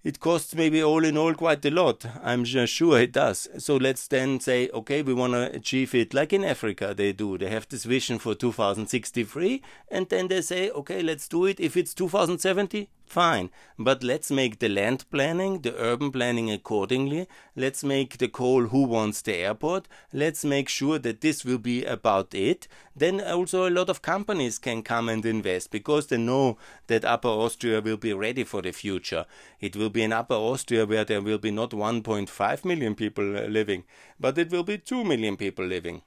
It 0.02 0.18
costs 0.20 0.54
maybe 0.54 0.82
all 0.82 1.04
in 1.04 1.16
all 1.18 1.34
quite 1.34 1.64
a 1.64 1.70
lot. 1.70 2.06
I'm 2.22 2.44
sure 2.44 2.98
it 2.98 3.12
does. 3.12 3.48
So 3.58 3.76
let's 3.76 4.08
then 4.08 4.40
say, 4.40 4.70
okay, 4.72 5.02
we 5.02 5.12
want 5.12 5.34
to 5.34 5.54
achieve 5.54 5.94
it 5.94 6.14
like 6.14 6.32
in 6.32 6.44
Africa 6.44 6.94
they 6.96 7.12
do. 7.12 7.36
They 7.36 7.50
have 7.50 7.68
this 7.68 7.84
vision 7.84 8.18
for 8.18 8.34
2063, 8.34 9.62
and 9.90 10.08
then 10.08 10.28
they 10.28 10.40
say, 10.40 10.70
okay, 10.70 11.02
let's 11.02 11.28
do 11.28 11.44
it. 11.44 11.60
If 11.60 11.76
it's 11.76 11.92
2070, 11.94 12.88
Fine, 13.10 13.50
but 13.76 14.04
let's 14.04 14.30
make 14.30 14.60
the 14.60 14.68
land 14.68 15.04
planning, 15.10 15.62
the 15.62 15.74
urban 15.74 16.12
planning 16.12 16.48
accordingly. 16.48 17.26
Let's 17.56 17.82
make 17.82 18.18
the 18.18 18.28
call 18.28 18.68
who 18.68 18.84
wants 18.84 19.20
the 19.20 19.34
airport. 19.34 19.88
Let's 20.12 20.44
make 20.44 20.68
sure 20.68 20.96
that 21.00 21.20
this 21.20 21.44
will 21.44 21.58
be 21.58 21.84
about 21.84 22.32
it. 22.36 22.68
Then 22.94 23.20
also 23.20 23.68
a 23.68 23.76
lot 23.78 23.88
of 23.88 24.00
companies 24.00 24.60
can 24.60 24.84
come 24.84 25.08
and 25.08 25.26
invest 25.26 25.72
because 25.72 26.06
they 26.06 26.18
know 26.18 26.56
that 26.86 27.04
Upper 27.04 27.26
Austria 27.26 27.80
will 27.80 27.96
be 27.96 28.12
ready 28.12 28.44
for 28.44 28.62
the 28.62 28.70
future. 28.70 29.26
It 29.58 29.74
will 29.74 29.90
be 29.90 30.04
in 30.04 30.12
Upper 30.12 30.34
Austria 30.34 30.86
where 30.86 31.04
there 31.04 31.20
will 31.20 31.38
be 31.38 31.50
not 31.50 31.70
1.5 31.72 32.64
million 32.64 32.94
people 32.94 33.24
living, 33.24 33.82
but 34.20 34.38
it 34.38 34.52
will 34.52 34.62
be 34.62 34.78
2 34.78 35.02
million 35.02 35.36
people 35.36 35.66
living. 35.66 36.02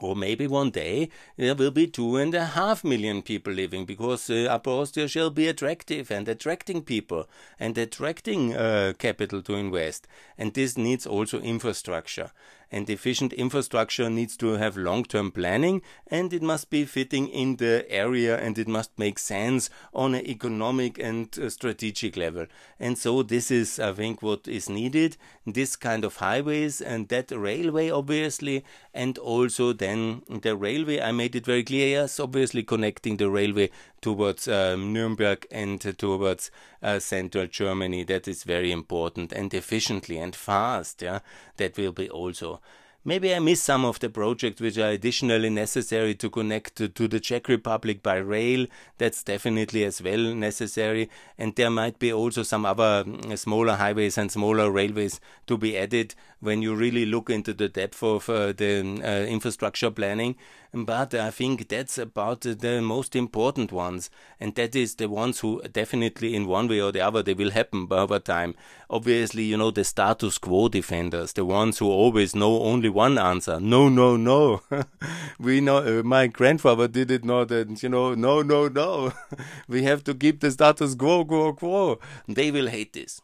Or 0.00 0.16
maybe 0.16 0.46
one 0.46 0.70
day 0.70 1.10
there 1.36 1.54
will 1.54 1.70
be 1.70 1.86
two 1.86 2.16
and 2.16 2.34
a 2.34 2.44
half 2.44 2.82
million 2.82 3.22
people 3.22 3.52
living 3.52 3.84
because 3.84 4.28
uh, 4.28 4.48
Upper 4.50 4.70
Austria 4.70 5.06
shall 5.06 5.30
be 5.30 5.46
attractive 5.46 6.10
and 6.10 6.26
attracting 6.28 6.82
people 6.82 7.28
and 7.60 7.76
attracting 7.78 8.54
uh, 8.54 8.94
capital 8.98 9.42
to 9.42 9.54
invest. 9.54 10.08
And 10.36 10.54
this 10.54 10.76
needs 10.76 11.06
also 11.06 11.40
infrastructure 11.40 12.32
and 12.72 12.88
efficient 12.88 13.34
infrastructure 13.34 14.08
needs 14.08 14.36
to 14.38 14.54
have 14.54 14.76
long-term 14.76 15.30
planning 15.30 15.82
and 16.06 16.32
it 16.32 16.42
must 16.42 16.70
be 16.70 16.86
fitting 16.86 17.28
in 17.28 17.56
the 17.56 17.84
area 17.90 18.36
and 18.38 18.58
it 18.58 18.66
must 18.66 18.98
make 18.98 19.18
sense 19.18 19.68
on 19.92 20.14
an 20.14 20.26
economic 20.26 20.98
and 20.98 21.38
uh, 21.38 21.50
strategic 21.50 22.16
level. 22.16 22.46
And 22.80 22.96
so 22.96 23.22
this 23.22 23.50
is, 23.50 23.78
I 23.78 23.92
think, 23.92 24.22
what 24.22 24.48
is 24.48 24.70
needed, 24.70 25.18
this 25.46 25.76
kind 25.76 26.04
of 26.04 26.16
highways 26.16 26.80
and 26.80 27.08
that 27.10 27.30
railway, 27.30 27.90
obviously, 27.90 28.64
and 28.94 29.18
also 29.18 29.74
then 29.74 30.22
the 30.28 30.56
railway, 30.56 31.00
I 31.00 31.12
made 31.12 31.36
it 31.36 31.44
very 31.44 31.62
clear, 31.62 31.88
yes, 31.88 32.18
obviously 32.18 32.62
connecting 32.62 33.18
the 33.18 33.30
railway 33.30 33.70
towards 34.02 34.46
um, 34.48 34.92
Nuremberg 34.92 35.46
and 35.50 35.80
towards 35.96 36.50
uh, 36.82 36.98
central 36.98 37.46
Germany. 37.46 38.04
That 38.04 38.28
is 38.28 38.44
very 38.44 38.70
important 38.70 39.32
and 39.32 39.54
efficiently 39.54 40.18
and 40.18 40.36
fast. 40.36 41.00
Yeah, 41.00 41.20
that 41.56 41.78
will 41.78 41.92
be 41.92 42.10
also 42.10 42.60
Maybe 43.04 43.34
I 43.34 43.40
miss 43.40 43.60
some 43.60 43.84
of 43.84 43.98
the 43.98 44.08
projects 44.08 44.60
which 44.60 44.78
are 44.78 44.90
additionally 44.90 45.50
necessary 45.50 46.14
to 46.14 46.30
connect 46.30 46.76
to, 46.76 46.88
to, 46.88 47.08
the 47.08 47.18
Czech 47.18 47.48
Republic 47.48 48.00
by 48.00 48.14
rail. 48.18 48.68
That's 48.98 49.24
definitely 49.24 49.82
as 49.84 50.00
well 50.00 50.32
necessary. 50.34 51.10
And 51.36 51.52
there 51.56 51.70
might 51.70 51.98
be 51.98 52.12
also 52.12 52.44
some 52.44 52.64
other 52.64 53.02
mm, 53.02 53.36
smaller 53.36 53.74
highways 53.74 54.18
and 54.18 54.30
smaller 54.30 54.70
railways 54.70 55.20
to 55.48 55.58
be 55.58 55.76
added 55.76 56.14
when 56.42 56.60
you 56.60 56.74
really 56.74 57.06
look 57.06 57.30
into 57.30 57.54
the 57.54 57.68
depth 57.68 58.02
of 58.02 58.28
uh, 58.28 58.52
the 58.52 59.00
uh, 59.04 59.24
infrastructure 59.26 59.92
planning. 59.92 60.34
But 60.74 61.14
I 61.14 61.30
think 61.30 61.68
that's 61.68 61.98
about 61.98 62.40
the 62.40 62.80
most 62.82 63.14
important 63.14 63.70
ones. 63.70 64.10
And 64.40 64.52
that 64.56 64.74
is 64.74 64.96
the 64.96 65.08
ones 65.08 65.38
who 65.38 65.62
definitely, 65.70 66.34
in 66.34 66.48
one 66.48 66.66
way 66.66 66.80
or 66.80 66.90
the 66.90 67.00
other, 67.00 67.22
they 67.22 67.34
will 67.34 67.50
happen 67.50 67.86
over 67.90 68.18
time. 68.18 68.56
Obviously, 68.90 69.44
you 69.44 69.56
know, 69.56 69.70
the 69.70 69.84
status 69.84 70.38
quo 70.38 70.68
defenders, 70.68 71.34
the 71.34 71.44
ones 71.44 71.78
who 71.78 71.86
always 71.86 72.34
know 72.34 72.62
only 72.62 72.88
one 72.88 73.18
answer. 73.18 73.60
No, 73.60 73.88
no, 73.88 74.16
no. 74.16 74.62
we 75.38 75.60
know, 75.60 76.00
uh, 76.00 76.02
my 76.02 76.26
grandfather 76.26 76.88
did 76.88 77.10
it 77.12 77.24
not, 77.24 77.52
and 77.52 77.80
you 77.80 77.88
know, 77.88 78.14
no, 78.14 78.42
no, 78.42 78.66
no. 78.66 79.12
we 79.68 79.84
have 79.84 80.02
to 80.04 80.14
keep 80.14 80.40
the 80.40 80.50
status 80.50 80.96
quo, 80.96 81.24
quo, 81.24 81.52
quo. 81.52 82.00
They 82.26 82.50
will 82.50 82.66
hate 82.66 82.94
this. 82.94 83.20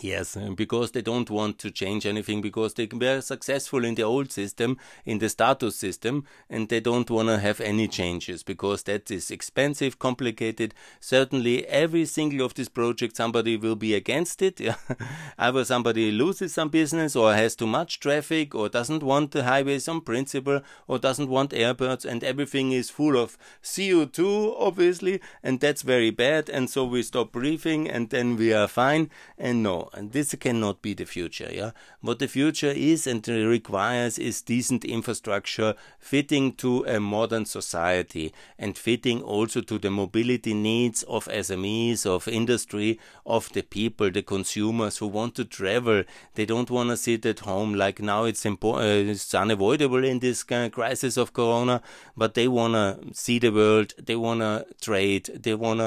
Yes, 0.00 0.38
because 0.56 0.92
they 0.92 1.02
don't 1.02 1.30
want 1.30 1.58
to 1.58 1.70
change 1.70 2.06
anything 2.06 2.40
because 2.40 2.74
they 2.74 2.88
were 2.90 3.20
successful 3.20 3.84
in 3.84 3.94
the 3.94 4.02
old 4.02 4.32
system, 4.32 4.78
in 5.04 5.18
the 5.18 5.28
status 5.28 5.76
system, 5.76 6.24
and 6.48 6.68
they 6.70 6.80
don't 6.80 7.10
want 7.10 7.28
to 7.28 7.38
have 7.38 7.60
any 7.60 7.86
changes 7.88 8.42
because 8.42 8.82
that 8.84 9.10
is 9.10 9.30
expensive, 9.30 9.98
complicated. 9.98 10.74
Certainly, 10.98 11.66
every 11.66 12.06
single 12.06 12.46
of 12.46 12.54
these 12.54 12.70
projects, 12.70 13.18
somebody 13.18 13.56
will 13.58 13.76
be 13.76 13.94
against 13.94 14.40
it. 14.40 14.60
Either 15.38 15.64
somebody 15.64 16.10
loses 16.10 16.54
some 16.54 16.70
business 16.70 17.14
or 17.14 17.34
has 17.34 17.54
too 17.54 17.66
much 17.66 18.00
traffic 18.00 18.54
or 18.54 18.70
doesn't 18.70 19.02
want 19.02 19.32
the 19.32 19.44
highways 19.44 19.86
on 19.88 20.00
principle 20.00 20.62
or 20.88 20.98
doesn't 20.98 21.28
want 21.28 21.52
airports, 21.52 22.06
and 22.06 22.24
everything 22.24 22.72
is 22.72 22.88
full 22.90 23.16
of 23.16 23.36
CO2, 23.62 24.54
obviously, 24.58 25.20
and 25.42 25.60
that's 25.60 25.82
very 25.82 26.10
bad. 26.10 26.48
And 26.48 26.70
so 26.70 26.84
we 26.84 27.02
stop 27.02 27.30
breathing 27.30 27.88
and 27.88 28.08
then 28.08 28.36
we 28.36 28.52
are 28.54 28.66
fine. 28.66 29.10
And 29.38 29.62
no, 29.62 29.81
and 29.92 30.12
this 30.12 30.34
cannot 30.34 30.82
be 30.82 30.94
the 30.94 31.04
future. 31.04 31.50
Yeah, 31.52 31.70
what 32.00 32.18
the 32.18 32.28
future 32.28 32.70
is 32.70 33.06
and 33.06 33.26
requires 33.26 34.18
is 34.18 34.42
decent 34.42 34.84
infrastructure 34.84 35.74
fitting 35.98 36.52
to 36.54 36.84
a 36.84 37.00
modern 37.00 37.44
society 37.44 38.32
and 38.58 38.76
fitting 38.76 39.22
also 39.22 39.60
to 39.60 39.78
the 39.78 39.90
mobility 39.90 40.54
needs 40.54 41.02
of 41.04 41.26
SMEs, 41.26 42.06
of 42.06 42.28
industry, 42.28 42.98
of 43.26 43.52
the 43.52 43.62
people, 43.62 44.10
the 44.10 44.22
consumers 44.22 44.98
who 44.98 45.06
want 45.06 45.34
to 45.34 45.44
travel. 45.44 46.04
They 46.34 46.46
don't 46.46 46.70
want 46.70 46.90
to 46.90 46.96
sit 46.96 47.26
at 47.26 47.40
home 47.40 47.74
like 47.74 48.00
now. 48.00 48.24
It's. 48.24 48.44
Uh, 48.44 49.04
it's 49.12 49.34
unavoidable 49.34 50.04
in 50.04 50.18
this 50.18 50.42
kind 50.42 50.66
of 50.66 50.72
crisis 50.72 51.16
of 51.16 51.32
Corona, 51.32 51.82
but 52.16 52.34
they 52.34 52.48
want 52.48 52.74
to 52.74 53.14
see 53.14 53.38
the 53.38 53.50
world. 53.50 53.94
They 53.98 54.16
want 54.16 54.40
to 54.40 54.66
trade. 54.80 55.24
They 55.42 55.54
want 55.54 55.80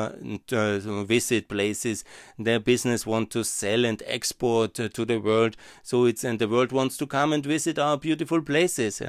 to 0.47 0.57
uh, 0.57 1.03
visit 1.03 1.47
places. 1.47 2.03
Their 2.37 2.59
business 2.59 3.05
want 3.05 3.31
to 3.31 3.43
sell 3.43 3.84
and 3.85 4.03
export 4.05 4.73
to 4.73 5.05
the 5.05 5.17
world. 5.17 5.55
So 5.83 6.05
it's 6.05 6.23
and 6.23 6.39
the 6.39 6.47
world 6.47 6.71
wants 6.71 6.97
to 6.97 7.07
come 7.07 7.31
and 7.31 7.45
visit 7.45 7.79
our 7.79 7.97
beautiful 7.97 8.41
places, 8.41 9.01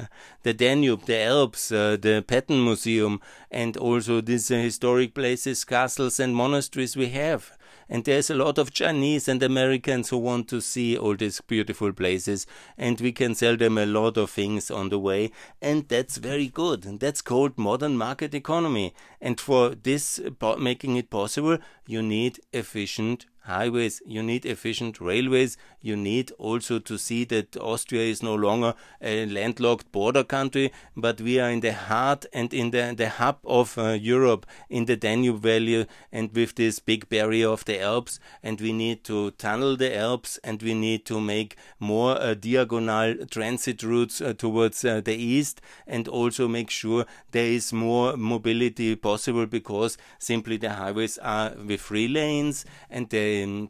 the 0.43 0.53
Danube, 0.53 1.05
the 1.05 1.19
Alps, 1.19 1.71
uh, 1.71 1.97
the 1.99 2.23
Patton 2.25 2.63
Museum, 2.63 3.19
and 3.51 3.75
also 3.75 4.21
these 4.21 4.49
uh, 4.51 4.55
historic 4.55 5.13
places, 5.13 5.65
castles 5.65 6.19
and 6.19 6.35
monasteries 6.35 6.95
we 6.95 7.09
have. 7.09 7.51
And 7.89 8.03
there's 8.03 8.29
a 8.29 8.35
lot 8.35 8.57
of 8.57 8.71
Chinese 8.71 9.29
and 9.29 9.41
Americans 9.41 10.09
who 10.09 10.17
want 10.17 10.49
to 10.49 10.59
see 10.59 10.97
all 10.97 11.15
these 11.15 11.39
beautiful 11.39 11.93
places, 11.93 12.45
and 12.77 12.99
we 12.99 13.13
can 13.13 13.33
sell 13.33 13.55
them 13.55 13.77
a 13.77 13.85
lot 13.85 14.17
of 14.17 14.29
things 14.29 14.69
on 14.69 14.89
the 14.89 14.99
way, 14.99 15.31
and 15.61 15.87
that's 15.87 16.17
very 16.17 16.47
good. 16.47 16.85
And 16.85 16.99
that's 16.99 17.21
called 17.21 17.57
modern 17.57 17.97
market 17.97 18.33
economy. 18.33 18.93
And 19.21 19.39
for 19.39 19.69
this, 19.69 20.19
making 20.59 20.97
it 20.97 21.09
possible, 21.09 21.59
you 21.85 22.01
need 22.01 22.41
efficient 22.51 23.25
highways, 23.47 24.01
you 24.05 24.21
need 24.21 24.45
efficient 24.45 25.01
railways, 25.01 25.57
you 25.81 25.95
need 25.95 26.31
also 26.37 26.79
to 26.79 26.97
see 26.97 27.23
that 27.25 27.57
Austria 27.57 28.03
is 28.03 28.21
no 28.21 28.35
longer 28.35 28.73
a 29.01 29.25
landlocked 29.25 29.91
border 29.91 30.23
country, 30.23 30.71
but 30.95 31.19
we 31.21 31.39
are 31.39 31.49
in 31.49 31.61
the 31.61 31.73
heart 31.73 32.25
and 32.33 32.53
in 32.53 32.71
the, 32.71 32.93
the 32.95 33.09
hub 33.09 33.39
of 33.45 33.77
uh, 33.77 33.91
Europe, 33.91 34.45
in 34.69 34.85
the 34.85 34.95
Danube 34.95 35.41
Valley, 35.41 35.87
and 36.11 36.33
with 36.33 36.55
this 36.55 36.79
big 36.79 37.09
barrier 37.09 37.47
of 37.47 37.65
the 37.65 37.81
Alps, 37.81 38.19
and 38.43 38.59
we 38.61 38.73
need 38.73 39.03
to 39.05 39.31
tunnel 39.31 39.77
the 39.77 39.95
Alps, 39.95 40.39
and 40.43 40.61
we 40.61 40.73
need 40.73 41.05
to 41.05 41.19
make 41.19 41.55
more 41.79 42.21
uh, 42.21 42.33
diagonal 42.33 43.15
transit 43.31 43.81
routes 43.81 44.21
uh, 44.21 44.33
towards 44.33 44.83
uh, 44.83 45.01
the 45.01 45.15
east, 45.15 45.61
and 45.87 46.07
also 46.07 46.47
make 46.47 46.69
sure 46.69 47.05
there 47.31 47.45
is 47.45 47.71
more 47.71 48.17
mobility 48.17 48.95
possible 48.95 49.45
because 49.45 49.97
simply 50.19 50.57
the 50.57 50.73
highways 50.73 51.17
are 51.19 51.53
with 51.65 51.81
three 51.81 52.07
lanes 52.07 52.65
and 52.89 53.09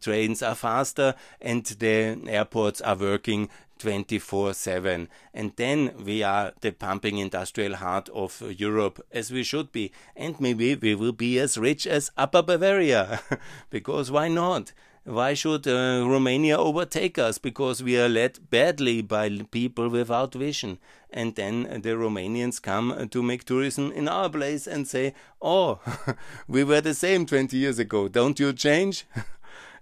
trains 0.01 0.41
are 0.41 0.55
faster 0.55 1.15
and 1.41 1.65
the 1.65 2.19
airports 2.27 2.81
are 2.81 2.95
working 2.95 3.49
24 3.77 4.53
7. 4.53 5.07
And 5.33 5.53
then 5.55 5.93
we 6.03 6.23
are 6.23 6.53
the 6.61 6.71
pumping 6.71 7.17
industrial 7.17 7.75
heart 7.75 8.09
of 8.09 8.41
Europe, 8.57 9.05
as 9.11 9.31
we 9.31 9.43
should 9.43 9.71
be. 9.71 9.91
And 10.15 10.39
maybe 10.39 10.75
we 10.75 10.95
will 10.95 11.13
be 11.13 11.39
as 11.39 11.57
rich 11.57 11.87
as 11.87 12.11
Upper 12.17 12.41
Bavaria, 12.41 13.21
because 13.69 14.11
why 14.11 14.27
not? 14.27 14.73
Why 15.07 15.35
should 15.35 15.65
uh, 15.65 16.03
Romania 16.05 16.57
overtake 16.57 17.17
us? 17.17 17.37
Because 17.37 17.81
we 17.81 17.97
are 17.97 18.09
led 18.09 18.49
badly 18.49 19.01
by 19.01 19.29
people 19.51 19.87
without 19.87 20.33
vision. 20.33 20.79
And 21.09 21.33
then 21.35 21.63
the 21.81 21.91
Romanians 21.91 22.61
come 22.61 23.07
to 23.07 23.23
make 23.23 23.45
tourism 23.45 23.93
in 23.93 24.09
our 24.09 24.29
place 24.29 24.67
and 24.67 24.85
say, 24.85 25.13
Oh, 25.41 25.79
we 26.49 26.65
were 26.65 26.81
the 26.81 26.93
same 26.93 27.25
20 27.25 27.55
years 27.55 27.79
ago. 27.79 28.09
Don't 28.09 28.37
you 28.37 28.51
change? 28.51 29.05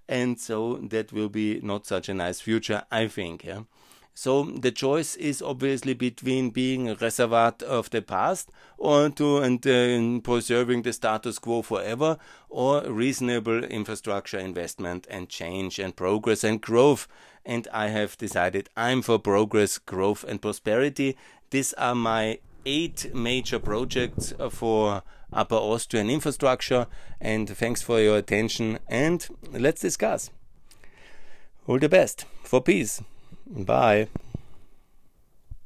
and 0.07 0.39
so 0.39 0.75
that 0.89 1.11
will 1.11 1.29
be 1.29 1.59
not 1.61 1.85
such 1.85 2.09
a 2.09 2.13
nice 2.13 2.41
future, 2.41 2.83
I 2.91 3.07
think. 3.07 3.43
Yeah? 3.43 3.61
So 4.17 4.43
the 4.45 4.71
choice 4.71 5.17
is 5.17 5.41
obviously 5.41 5.93
between 5.93 6.49
being 6.49 6.87
a 6.87 6.95
reservoir 6.95 7.53
of 7.67 7.89
the 7.89 8.01
past 8.01 8.49
or 8.77 9.09
to 9.09 9.39
and 9.39 9.67
uh, 9.67 10.21
preserving 10.21 10.83
the 10.83 10.93
status 10.93 11.37
quo 11.37 11.61
forever 11.61 12.17
or 12.47 12.81
reasonable 12.83 13.65
infrastructure 13.65 14.39
investment 14.39 15.05
and 15.09 15.27
change 15.27 15.79
and 15.79 15.97
progress 15.97 16.45
and 16.45 16.61
growth. 16.61 17.09
And 17.45 17.67
I 17.73 17.87
have 17.87 18.17
decided 18.17 18.69
I'm 18.77 19.01
for 19.01 19.19
progress, 19.19 19.77
growth 19.77 20.23
and 20.23 20.41
prosperity. 20.41 21.17
These 21.49 21.73
are 21.73 21.93
my 21.93 22.39
eight 22.65 23.13
major 23.13 23.59
projects 23.59 24.33
for 24.49 25.03
Upper 25.35 25.55
Austrian 25.55 26.09
infrastructure. 26.09 26.87
And 27.21 27.49
thanks 27.49 27.81
for 27.81 27.99
your 27.99 28.17
attention. 28.17 28.79
And 28.87 29.27
let's 29.51 29.81
discuss. 29.81 30.31
All 31.67 31.79
the 31.79 31.89
best 31.89 32.25
for 32.43 32.61
peace. 32.61 33.01
Bye. 33.47 34.07